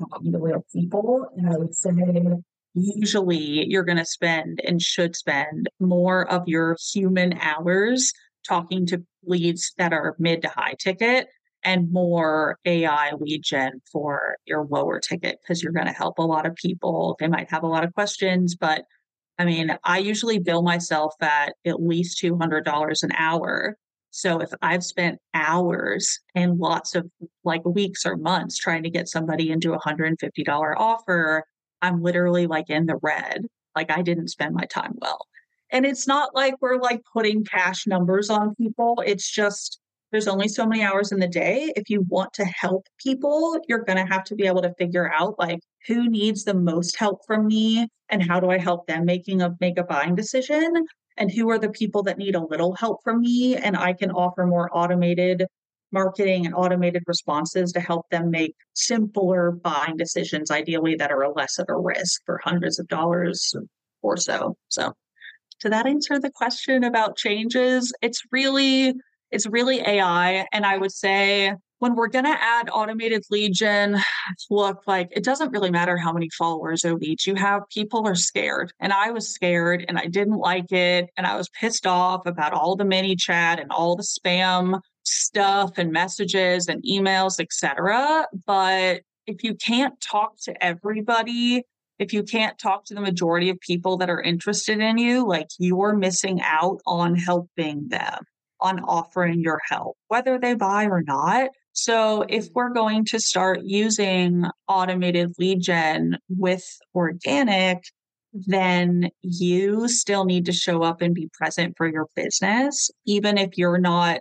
[0.00, 1.28] um, the real people.
[1.36, 1.90] And I would say
[2.74, 8.12] usually you're going to spend and should spend more of your human hours
[8.44, 11.28] talking to leads that are mid to high ticket
[11.64, 16.22] and more AI lead gen for your lower ticket because you're going to help a
[16.22, 17.16] lot of people.
[17.18, 18.84] They might have a lot of questions, but
[19.38, 23.76] I mean, I usually bill myself at at least $200 an hour.
[24.10, 27.08] So if I've spent hours and lots of
[27.44, 31.44] like weeks or months trying to get somebody into a $150 offer,
[31.80, 33.46] I'm literally like in the red.
[33.74, 35.26] Like I didn't spend my time well.
[35.72, 39.02] And it's not like we're like putting cash numbers on people.
[39.06, 39.79] It's just
[40.10, 41.72] there's only so many hours in the day.
[41.76, 45.12] If you want to help people, you're going to have to be able to figure
[45.12, 49.04] out like who needs the most help from me and how do I help them
[49.04, 50.72] making a make a buying decision
[51.16, 54.10] and who are the people that need a little help from me and I can
[54.10, 55.46] offer more automated
[55.92, 61.58] marketing and automated responses to help them make simpler buying decisions ideally that are less
[61.58, 63.54] of a risk for hundreds of dollars
[64.02, 64.56] or so.
[64.68, 64.92] So
[65.60, 67.92] to that answer the question about changes?
[68.02, 68.94] It's really
[69.30, 70.46] it's really AI.
[70.52, 73.98] And I would say when we're going to add automated gen,
[74.50, 77.62] look, like it doesn't really matter how many followers or leads you have.
[77.72, 78.72] People are scared.
[78.80, 81.08] And I was scared and I didn't like it.
[81.16, 85.78] And I was pissed off about all the mini ManyChat and all the spam stuff
[85.78, 88.26] and messages and emails, etc.
[88.46, 91.62] But if you can't talk to everybody,
[91.98, 95.48] if you can't talk to the majority of people that are interested in you, like
[95.58, 98.24] you're missing out on helping them
[98.60, 101.50] on offering your help, whether they buy or not.
[101.72, 107.84] So, if we're going to start using automated lead gen with organic,
[108.32, 113.56] then you still need to show up and be present for your business, even if
[113.56, 114.20] you're not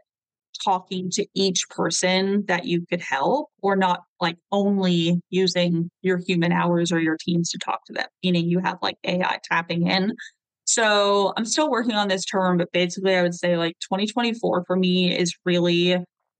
[0.63, 6.51] talking to each person that you could help or not like only using your human
[6.51, 10.13] hours or your teams to talk to them, meaning you have like AI tapping in
[10.69, 14.75] so I'm still working on this term, but basically, I would say like 2024 for
[14.75, 15.97] me is really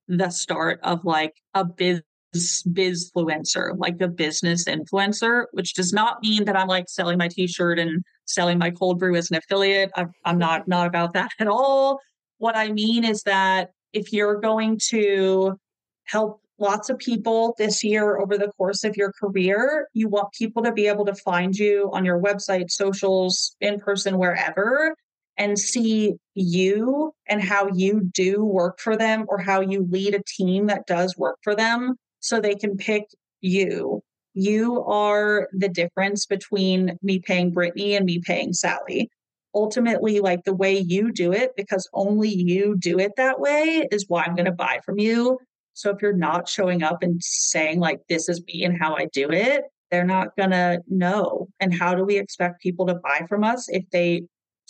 [0.08, 2.04] the start of like a biz
[2.36, 7.80] bizfluencer, like a business influencer, which does not mean that I'm like selling my t-shirt
[7.80, 9.90] and selling my cold brew as an affiliate.
[9.96, 12.00] I'm, I'm not not about that at all.
[12.38, 15.58] What I mean is that if you're going to
[16.06, 19.88] help lots of people this year over the course of your career.
[19.94, 24.18] You want people to be able to find you on your website, socials, in person,
[24.18, 24.96] wherever,
[25.38, 30.24] and see you and how you do work for them or how you lead a
[30.24, 33.06] team that does work for them so they can pick
[33.42, 34.02] you.
[34.34, 39.10] You are the difference between me paying Brittany and me paying Sally.
[39.56, 44.06] Ultimately, like the way you do it, because only you do it that way, is
[44.08, 45.40] why I'm going to buy from you
[45.74, 49.06] so if you're not showing up and saying, like, this is me and how I
[49.14, 51.48] do it, they're not going to know.
[51.60, 54.24] And how do we expect people to buy from us if they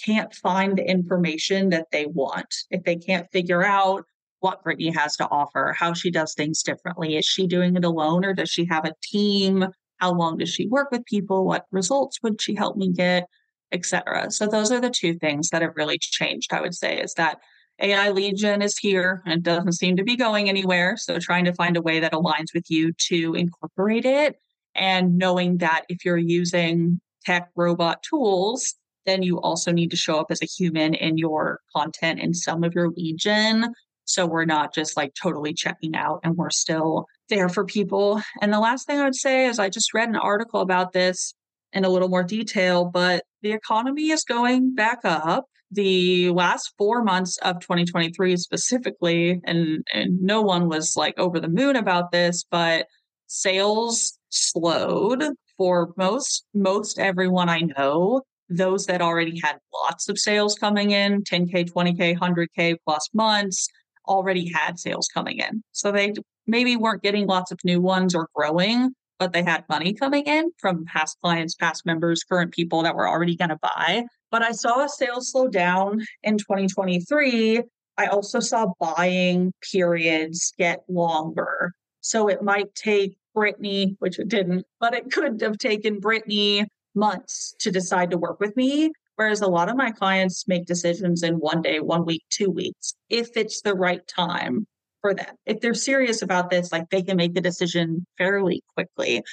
[0.06, 2.54] can't find the information that they want?
[2.70, 4.06] If they can't figure out
[4.40, 7.18] what Brittany has to offer, how she does things differently?
[7.18, 9.66] Is she doing it alone or does she have a team?
[9.98, 11.46] How long does she work with people?
[11.46, 13.26] What results would she help me get?
[13.72, 14.32] Etc.
[14.32, 17.40] So those are the two things that have really changed, I would say, is that
[17.82, 20.96] AI lead gen is here and doesn't seem to be going anywhere.
[20.98, 24.36] So trying to find a way that aligns with you to incorporate it
[24.76, 28.76] and knowing that if you're using tech robot tools,
[29.06, 32.64] then you also need to show up as a human in your content in some
[32.64, 33.74] of your lead gen.
[34.06, 38.22] So we're not just like totally checking out and we're still there for people.
[38.42, 41.34] And the last thing I would say is I just read an article about this
[41.74, 47.04] in a little more detail, but the economy is going back up the last four
[47.04, 52.44] months of 2023 specifically, and, and no one was like over the moon about this,
[52.50, 52.88] but
[53.28, 55.24] sales slowed
[55.58, 58.22] for most most everyone I know.
[58.50, 63.68] Those that already had lots of sales coming in, 10K, 20K, 100K plus months,
[64.08, 65.62] already had sales coming in.
[65.72, 66.14] So they
[66.48, 70.50] maybe weren't getting lots of new ones or growing, but they had money coming in
[70.58, 74.06] from past clients, past members, current people that were already going to buy.
[74.32, 77.62] But I saw sales slow down in 2023.
[77.98, 81.74] I also saw buying periods get longer.
[82.02, 86.66] So it might take Brittany, which it didn't, but it could have taken Brittany
[86.96, 88.92] months to decide to work with me.
[89.16, 92.94] Whereas a lot of my clients make decisions in one day, one week, two weeks,
[93.10, 94.66] if it's the right time
[95.02, 95.36] for them.
[95.46, 99.24] If they're serious about this, like they can make the decision fairly quickly.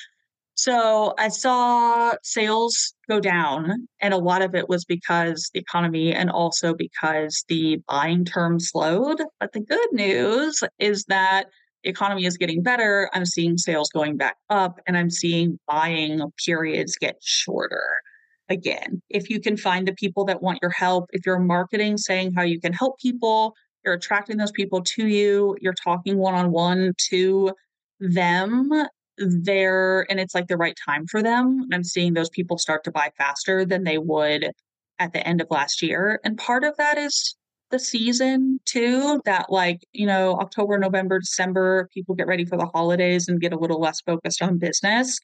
[0.56, 6.14] So I saw sales go down, and a lot of it was because the economy
[6.14, 9.20] and also because the buying term slowed.
[9.38, 11.44] But the good news is that
[11.84, 13.10] the economy is getting better.
[13.12, 18.00] I'm seeing sales going back up, and I'm seeing buying periods get shorter
[18.48, 19.02] again.
[19.10, 22.42] If you can find the people that want your help, if you're marketing saying how
[22.42, 23.54] you can help people,
[23.84, 27.52] you're attracting those people to you, you're talking one on one to
[28.00, 28.70] them
[29.18, 31.68] there and it's like the right time for them.
[31.72, 34.50] I'm seeing those people start to buy faster than they would
[34.98, 36.20] at the end of last year.
[36.24, 37.36] And part of that is
[37.70, 42.66] the season too, that like, you know, October, November, December, people get ready for the
[42.66, 45.18] holidays and get a little less focused on business.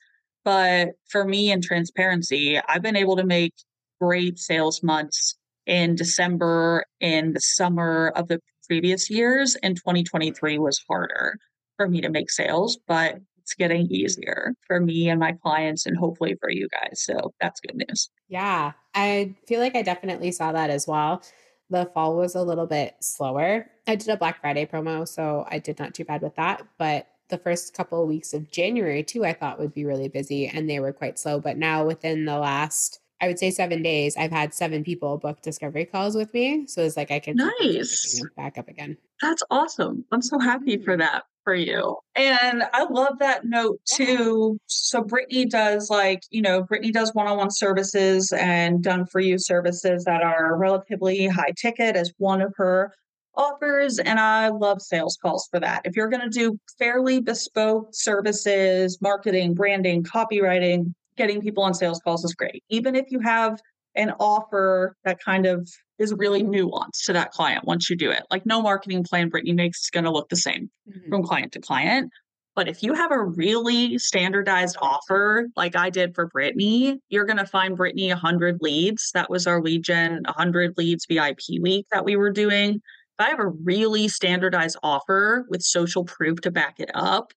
[0.45, 3.55] But for me in transparency, I've been able to make
[4.01, 5.37] great sales months
[5.67, 11.37] in December, in the summer of the previous years, and 2023 was harder
[11.77, 15.97] for me to make sales, but it's getting easier for me and my clients and
[15.97, 17.03] hopefully for you guys.
[17.03, 18.09] So that's good news.
[18.29, 21.23] Yeah, I feel like I definitely saw that as well.
[21.71, 23.67] The fall was a little bit slower.
[23.87, 26.63] I did a Black Friday promo, so I did not too bad with that.
[26.79, 30.47] But the first couple of weeks of January, too, I thought would be really busy
[30.47, 31.41] and they were quite slow.
[31.41, 35.43] But now within the last I would say seven days, I've had seven people book
[35.43, 36.67] discovery calls with me.
[36.67, 38.97] So it's like I can nice back up again.
[39.21, 40.05] That's awesome.
[40.11, 40.99] I'm so happy for mm.
[40.99, 41.97] that for you.
[42.15, 44.59] And I love that note too.
[44.67, 50.05] So Brittany does like, you know, Brittany does one-on-one services and done for you services
[50.05, 52.93] that are relatively high ticket as one of her
[53.35, 53.99] offers.
[53.99, 55.83] And I love sales calls for that.
[55.85, 62.01] If you're going to do fairly bespoke services, marketing, branding, copywriting, getting people on sales
[62.05, 62.63] calls is great.
[62.69, 63.61] Even if you have
[63.95, 65.69] an offer that kind of
[65.99, 68.23] is really nuanced to that client once you do it.
[68.31, 71.09] Like no marketing plan Brittany makes is going to look the same mm-hmm.
[71.09, 72.11] from client to client.
[72.55, 77.39] But if you have a really standardized offer, like I did for Brittany, you're going
[77.39, 79.11] to find Brittany 100 leads.
[79.15, 82.75] That was our lead gen 100 leads VIP week that we were doing.
[82.75, 87.33] If I have a really standardized offer with social proof to back it up,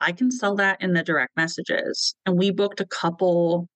[0.00, 2.14] I can sell that in the direct messages.
[2.24, 3.68] And we booked a couple,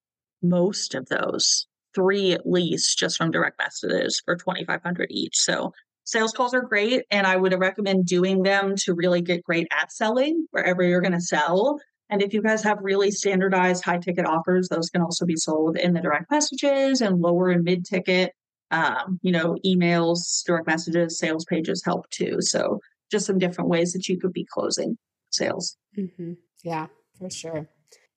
[0.43, 1.67] most of those,
[1.99, 5.37] three at least, just from direct messages for 2500 each.
[5.37, 5.73] So
[6.05, 7.05] sales calls are great.
[7.11, 11.13] And I would recommend doing them to really get great at selling wherever you're going
[11.13, 11.81] to sell.
[12.11, 15.77] And if you guys have really standardized high ticket offers, those can also be sold
[15.77, 18.33] in the direct messages and lower and mid ticket.
[18.71, 22.37] Um, you know, emails, direct messages, sales pages help too.
[22.41, 22.81] So
[23.11, 24.97] just some different ways that you could be closing
[25.31, 25.77] sales.
[25.99, 26.35] Mm-hmm.
[26.63, 26.87] Yeah,
[27.19, 27.69] for sure.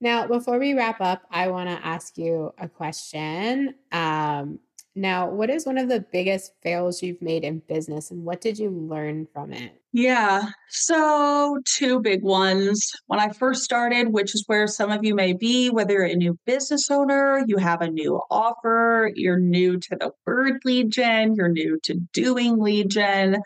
[0.01, 3.75] Now, before we wrap up, I want to ask you a question.
[3.91, 4.59] Um,
[4.95, 8.59] now, what is one of the biggest fails you've made in business and what did
[8.59, 9.71] you learn from it?
[9.93, 12.91] Yeah, so two big ones.
[13.05, 16.15] When I first started, which is where some of you may be, whether you're a
[16.15, 21.35] new business owner, you have a new offer, you're new to the word lead gen,
[21.35, 23.37] you're new to doing lead gen,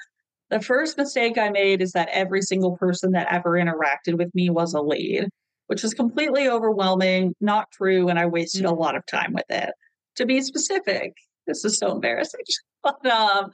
[0.49, 4.49] the first mistake I made is that every single person that ever interacted with me
[4.49, 5.29] was a lead,
[5.67, 8.73] which was completely overwhelming, not true, and I wasted mm-hmm.
[8.73, 9.71] a lot of time with it.
[10.17, 11.13] To be specific,
[11.47, 12.41] this is so embarrassing.
[12.83, 13.51] But um,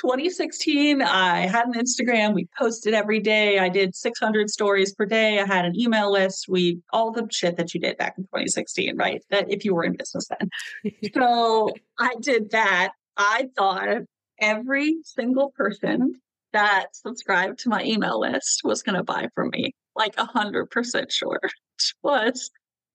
[0.00, 2.32] 2016, I had an Instagram.
[2.32, 3.58] We posted every day.
[3.58, 5.38] I did 600 stories per day.
[5.38, 6.46] I had an email list.
[6.48, 9.22] We all the shit that you did back in 2016, right?
[9.28, 10.92] That if you were in business then.
[11.14, 12.92] so I did that.
[13.18, 14.04] I thought
[14.40, 16.14] every single person
[16.52, 20.70] that subscribed to my email list was going to buy from me, like a hundred
[20.70, 22.50] percent sure, which was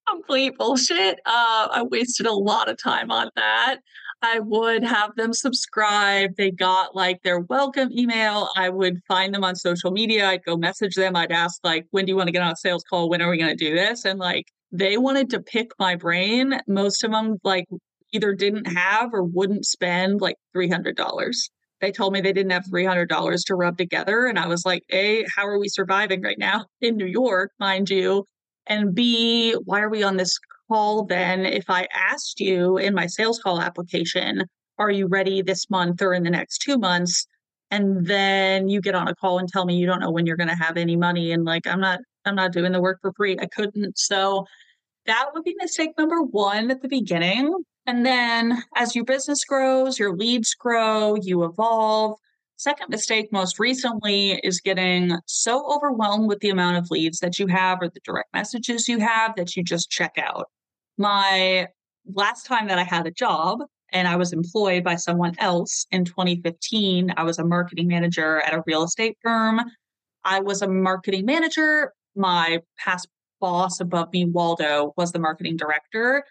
[0.07, 1.19] complete bullshit.
[1.25, 3.77] Uh, I wasted a lot of time on that.
[4.21, 6.35] I would have them subscribe.
[6.37, 8.49] They got like their welcome email.
[8.55, 10.27] I would find them on social media.
[10.27, 11.15] I'd go message them.
[11.15, 13.09] I'd ask like, when do you want to get on a sales call?
[13.09, 14.05] When are we going to do this?
[14.05, 16.59] And like, they wanted to pick my brain.
[16.67, 17.65] Most of them like
[18.13, 20.93] either didn't have or wouldn't spend like $300
[21.81, 24.25] they told me they didn't have $300 to rub together.
[24.27, 27.89] And I was like, A, how are we surviving right now in New York, mind
[27.89, 28.25] you?
[28.67, 31.45] And B, why are we on this call then?
[31.45, 34.45] If I asked you in my sales call application,
[34.77, 37.27] are you ready this month or in the next two months?
[37.71, 40.37] And then you get on a call and tell me you don't know when you're
[40.37, 41.31] going to have any money.
[41.31, 43.37] And like, I'm not, I'm not doing the work for free.
[43.39, 43.97] I couldn't.
[43.97, 44.45] So
[45.05, 47.53] that would be mistake number one at the beginning.
[47.87, 52.17] And then as your business grows, your leads grow, you evolve.
[52.57, 57.47] Second mistake, most recently, is getting so overwhelmed with the amount of leads that you
[57.47, 60.47] have or the direct messages you have that you just check out.
[60.97, 61.67] My
[62.11, 63.59] last time that I had a job
[63.91, 68.53] and I was employed by someone else in 2015, I was a marketing manager at
[68.53, 69.61] a real estate firm.
[70.23, 71.91] I was a marketing manager.
[72.15, 73.07] My past
[73.41, 76.23] boss above me, Waldo, was the marketing director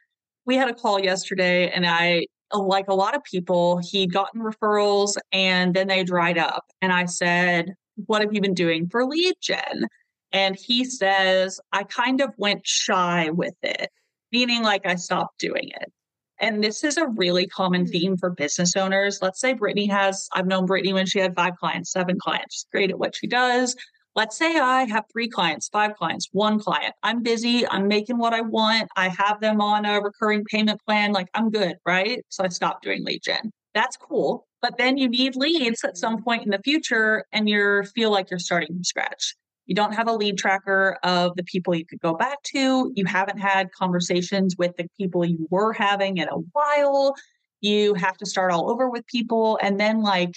[0.47, 5.17] we had a call yesterday and I like a lot of people, he'd gotten referrals
[5.33, 6.65] and then they dried up.
[6.81, 7.75] And I said,
[8.07, 9.87] What have you been doing for lead gen?
[10.33, 13.91] And he says, I kind of went shy with it,
[14.33, 15.93] meaning like I stopped doing it.
[16.41, 17.91] And this is a really common hmm.
[17.91, 19.21] theme for business owners.
[19.23, 22.57] Let's say Brittany has, I've known Brittany when she had five clients, seven clients.
[22.57, 23.77] She's great at what she does.
[24.17, 26.95] Let's say I have three clients, five clients, one client.
[27.03, 27.67] I'm busy.
[27.67, 28.89] I'm making what I want.
[28.97, 31.13] I have them on a recurring payment plan.
[31.13, 32.25] Like I'm good, right?
[32.29, 33.51] So I stopped doing lead gen.
[33.75, 34.47] That's cool.
[34.63, 38.31] But then you need leads at some point in the future and you feel like
[38.31, 39.35] you're starting from scratch.
[39.67, 42.93] You don't have a lead tracker of the people you could go back to.
[42.95, 47.15] You haven't had conversations with the people you were having in a while.
[47.61, 49.59] You have to start all over with people.
[49.63, 50.35] And then, like,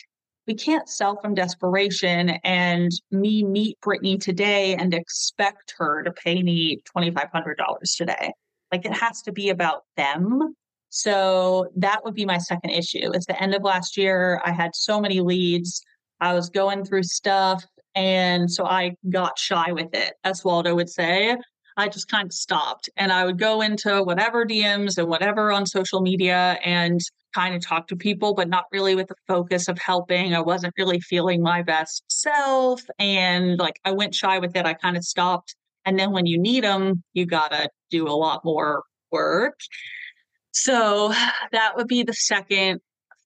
[0.47, 6.41] we can't sell from desperation and me meet Brittany today and expect her to pay
[6.41, 7.55] me $2,500
[7.97, 8.31] today.
[8.71, 10.55] Like it has to be about them.
[10.89, 13.11] So that would be my second issue.
[13.13, 14.41] It's the end of last year.
[14.45, 15.81] I had so many leads.
[16.21, 17.63] I was going through stuff.
[17.93, 21.35] And so I got shy with it, as Waldo would say.
[21.75, 25.67] I just kind of stopped and I would go into whatever DMs and whatever on
[25.67, 26.99] social media and
[27.37, 30.33] kind of talk to people, but not really with the focus of helping.
[30.33, 32.81] I wasn't really feeling my best self.
[32.97, 34.65] And like I went shy with it.
[34.65, 35.55] I kind of stopped.
[35.85, 39.59] And then when you need them, you got to do a lot more work.
[40.51, 41.13] So
[41.51, 42.79] that would be the second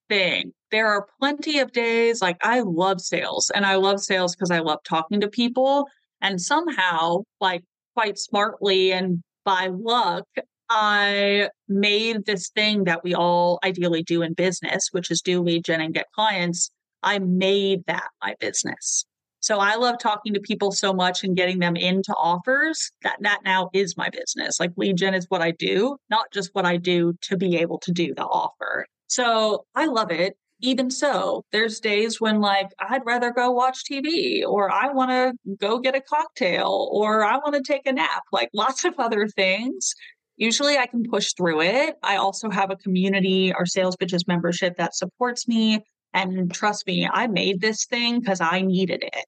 [0.10, 0.52] thing.
[0.72, 4.60] There are plenty of days like I love sales and I love sales because I
[4.60, 5.88] love talking to people.
[6.20, 7.64] And somehow, like
[7.96, 10.26] quite smartly and by luck,
[10.74, 15.66] I made this thing that we all ideally do in business, which is do lead
[15.66, 16.72] gen and get clients.
[17.04, 19.04] I made that my business.
[19.42, 23.40] So I love talking to people so much and getting them into offers that that
[23.44, 24.62] now is my business.
[24.62, 27.80] Like lead gen is what I do, not just what I do to be able
[27.80, 28.86] to do the offer.
[29.08, 34.44] So I love it even so, there's days when like I'd rather go watch TV
[34.48, 38.24] or I want to go get a cocktail or I want to take a nap,
[38.32, 39.94] like lots of other things.
[40.38, 41.96] Usually I can push through it.
[42.04, 45.82] I also have a community or sales Betches membership that supports me.
[46.14, 49.26] And trust me, I made this thing because I needed it.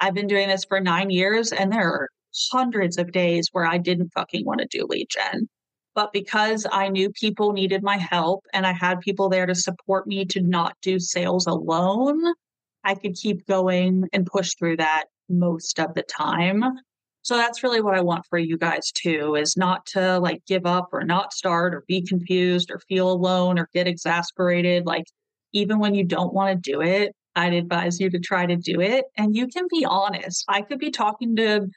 [0.00, 2.08] I've been doing this for nine years and there are
[2.52, 5.48] hundreds of days where I didn't fucking want to do lead gen.
[5.94, 10.06] But because I knew people needed my help and I had people there to support
[10.06, 12.22] me to not do sales alone,
[12.84, 16.62] I could keep going and push through that most of the time.
[17.28, 20.64] So that's really what I want for you guys too is not to like give
[20.64, 24.86] up or not start or be confused or feel alone or get exasperated.
[24.86, 25.04] Like,
[25.52, 28.80] even when you don't want to do it, I'd advise you to try to do
[28.80, 29.04] it.
[29.18, 30.46] And you can be honest.
[30.48, 31.68] I could be talking to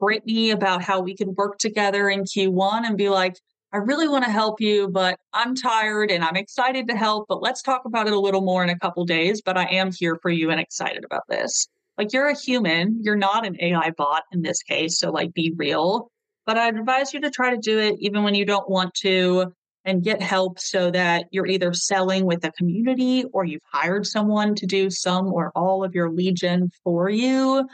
[0.00, 3.36] Brittany about how we could work together in Q1 and be like,
[3.72, 7.26] I really want to help you, but I'm tired and I'm excited to help.
[7.28, 9.40] But let's talk about it a little more in a couple days.
[9.40, 11.68] But I am here for you and excited about this.
[11.98, 14.98] Like you're a human, you're not an AI bot in this case.
[14.98, 16.10] So, like, be real.
[16.44, 19.52] But I'd advise you to try to do it even when you don't want to
[19.84, 24.54] and get help so that you're either selling with a community or you've hired someone
[24.56, 27.66] to do some or all of your lead gen for you.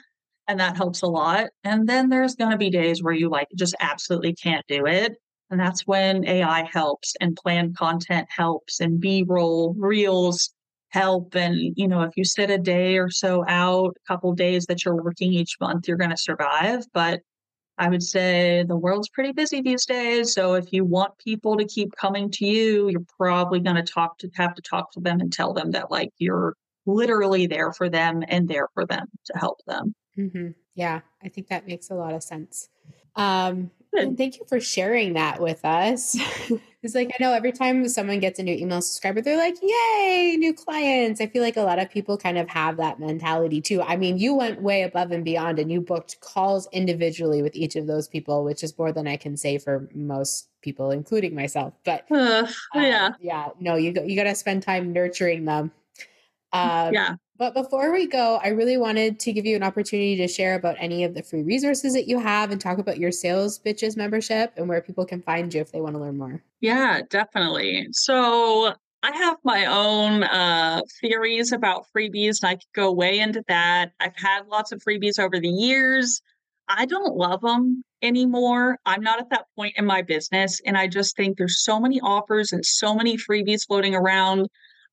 [0.46, 1.48] And that helps a lot.
[1.64, 5.14] And then there's going to be days where you like just absolutely can't do it.
[5.50, 10.52] And that's when AI helps and planned content helps and B roll reels
[10.92, 11.34] help.
[11.34, 14.84] And, you know, if you sit a day or so out, a couple days that
[14.84, 16.84] you're working each month, you're going to survive.
[16.92, 17.20] But
[17.78, 20.34] I would say the world's pretty busy these days.
[20.34, 24.18] So if you want people to keep coming to you, you're probably going to talk
[24.18, 27.88] to have to talk to them and tell them that like you're literally there for
[27.88, 29.94] them and there for them to help them.
[30.18, 30.48] Mm-hmm.
[30.74, 32.68] Yeah, I think that makes a lot of sense.
[33.16, 36.16] Um, and thank you for sharing that with us.
[36.82, 40.36] it's like I know every time someone gets a new email subscriber, they're like, "Yay,
[40.38, 43.82] new clients!" I feel like a lot of people kind of have that mentality too.
[43.82, 47.76] I mean, you went way above and beyond, and you booked calls individually with each
[47.76, 51.74] of those people, which is more than I can say for most people, including myself.
[51.84, 55.70] But uh, yeah, um, yeah, no, you you got to spend time nurturing them.
[56.52, 57.14] Um, yeah.
[57.42, 60.76] But before we go, I really wanted to give you an opportunity to share about
[60.78, 64.52] any of the free resources that you have and talk about your Sales Betches membership
[64.56, 66.40] and where people can find you if they want to learn more.
[66.60, 67.88] Yeah, definitely.
[67.90, 68.72] So
[69.02, 73.90] I have my own uh, theories about freebies, and I could go way into that.
[73.98, 76.22] I've had lots of freebies over the years.
[76.68, 78.78] I don't love them anymore.
[78.86, 80.60] I'm not at that point in my business.
[80.64, 84.48] And I just think there's so many offers and so many freebies floating around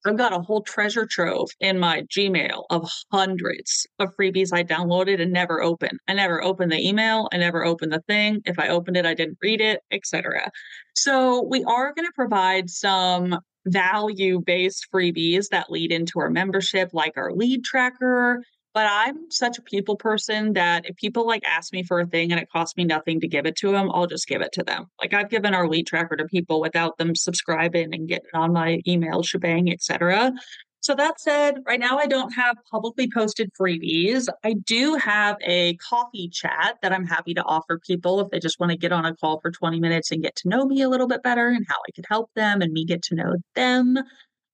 [0.06, 5.22] I've got a whole treasure trove in my Gmail of hundreds of freebies I downloaded
[5.22, 6.00] and never opened.
[6.08, 8.42] I never opened the email, I never opened the thing.
[8.46, 10.50] If I opened it, I didn't read it, etc.
[10.96, 17.14] So we are going to provide some value-based freebies that lead into our membership like
[17.18, 18.42] our lead tracker,
[18.74, 22.32] but I'm such a people person that if people like ask me for a thing
[22.32, 24.64] and it costs me nothing to give it to them, I'll just give it to
[24.64, 24.86] them.
[25.02, 28.82] Like I've given our lead tracker to people without them subscribing and getting on my
[28.88, 30.34] email shebang, etc.
[30.82, 34.28] So that said, right now I don't have publicly posted freebies.
[34.46, 38.60] I do have a coffee chat that I'm happy to offer people if they just
[38.60, 40.90] want to get on a call for 20 minutes and get to know me a
[40.90, 43.98] little bit better and how I could help them and me get to know them.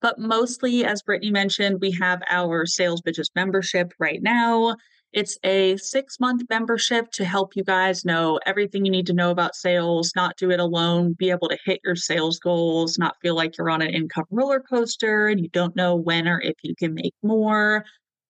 [0.06, 4.76] But mostly, as Brittany mentioned, we have our Sales Betches membership right now.
[5.14, 9.32] It's a six month membership to help you guys know everything you need to know
[9.32, 13.34] about sales, not do it alone, be able to hit your sales goals, not feel
[13.34, 16.76] like you're on an income roller coaster and you don't know when or if you
[16.78, 17.84] can make more.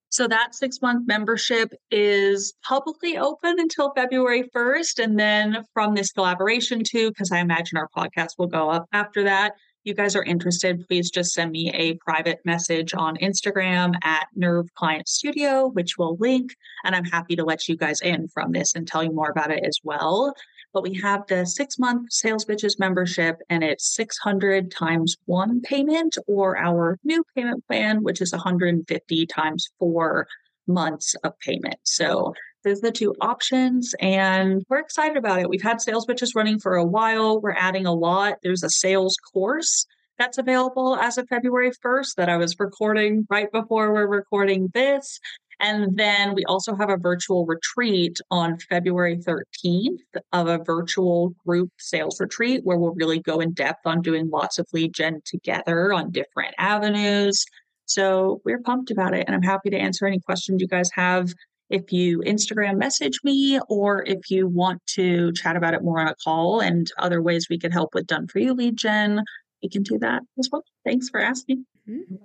[0.07, 5.03] So that six month membership is publicly open until February 1st.
[5.03, 9.23] And then from this collaboration too, because I imagine our podcast will go up after
[9.23, 9.55] that,
[9.85, 14.73] you guys are interested, please just send me a private message on Instagram at Nerve
[14.73, 16.55] Client Studio, which will link.
[16.83, 19.51] And I'm happy to let you guys in from this and tell you more about
[19.51, 20.33] it as well.
[20.73, 26.17] But we have the six month Sales Betches membership, and it's 600 times one payment,
[26.27, 30.27] or our new payment plan, which is 150 times four
[30.67, 31.77] months of payment.
[31.83, 32.33] So
[32.65, 35.47] there's the two options, and we're excited about it.
[35.47, 37.39] We've had sales Betches running for a while.
[37.39, 38.35] We're adding a lot.
[38.43, 39.85] There's a sales course
[40.17, 45.19] that's available as of February 1st that I was recording right before we're recording this.
[45.59, 49.99] And then we also have a virtual retreat on February 13th
[50.33, 54.57] of a virtual group sales retreat where we'll really go in depth on doing lots
[54.57, 57.45] of lead gen together on different avenues.
[57.85, 59.25] So we're pumped about it.
[59.27, 61.33] And I'm happy to answer any questions you guys have
[61.69, 66.07] if you Instagram message me or if you want to chat about it more on
[66.07, 69.23] a call and other ways we could help with done for you lead gen,
[69.63, 70.63] we can do that as well.
[70.83, 71.65] Thanks for asking.
[71.89, 72.15] Mm-hmm.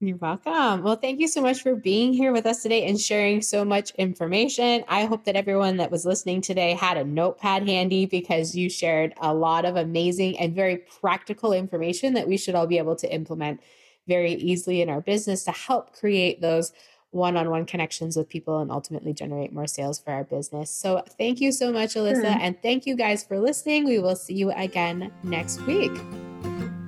[0.00, 0.82] You're welcome.
[0.82, 3.92] Well, thank you so much for being here with us today and sharing so much
[3.92, 4.82] information.
[4.88, 9.14] I hope that everyone that was listening today had a notepad handy because you shared
[9.20, 13.14] a lot of amazing and very practical information that we should all be able to
[13.14, 13.60] implement
[14.08, 16.72] very easily in our business to help create those
[17.12, 20.70] one on one connections with people and ultimately generate more sales for our business.
[20.70, 22.22] So, thank you so much, Alyssa.
[22.22, 22.26] Sure.
[22.26, 23.84] And thank you guys for listening.
[23.84, 25.92] We will see you again next week.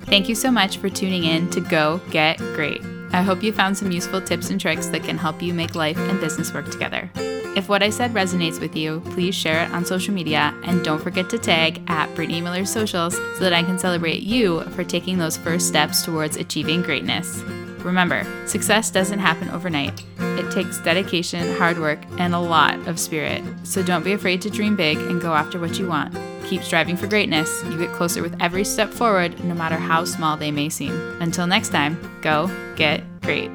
[0.01, 2.81] Thank you so much for tuning in to Go Get Great.
[3.11, 5.97] I hope you found some useful tips and tricks that can help you make life
[5.97, 7.09] and business work together.
[7.55, 11.01] If what I said resonates with you, please share it on social media and don't
[11.01, 15.17] forget to tag at Brittany Miller Socials so that I can celebrate you for taking
[15.17, 17.41] those first steps towards achieving greatness.
[17.85, 20.03] Remember, success doesn't happen overnight.
[20.17, 23.43] It takes dedication, hard work, and a lot of spirit.
[23.63, 26.17] So don't be afraid to dream big and go after what you want.
[26.45, 27.63] Keep striving for greatness.
[27.65, 30.93] You get closer with every step forward, no matter how small they may seem.
[31.21, 33.51] Until next time, go get great.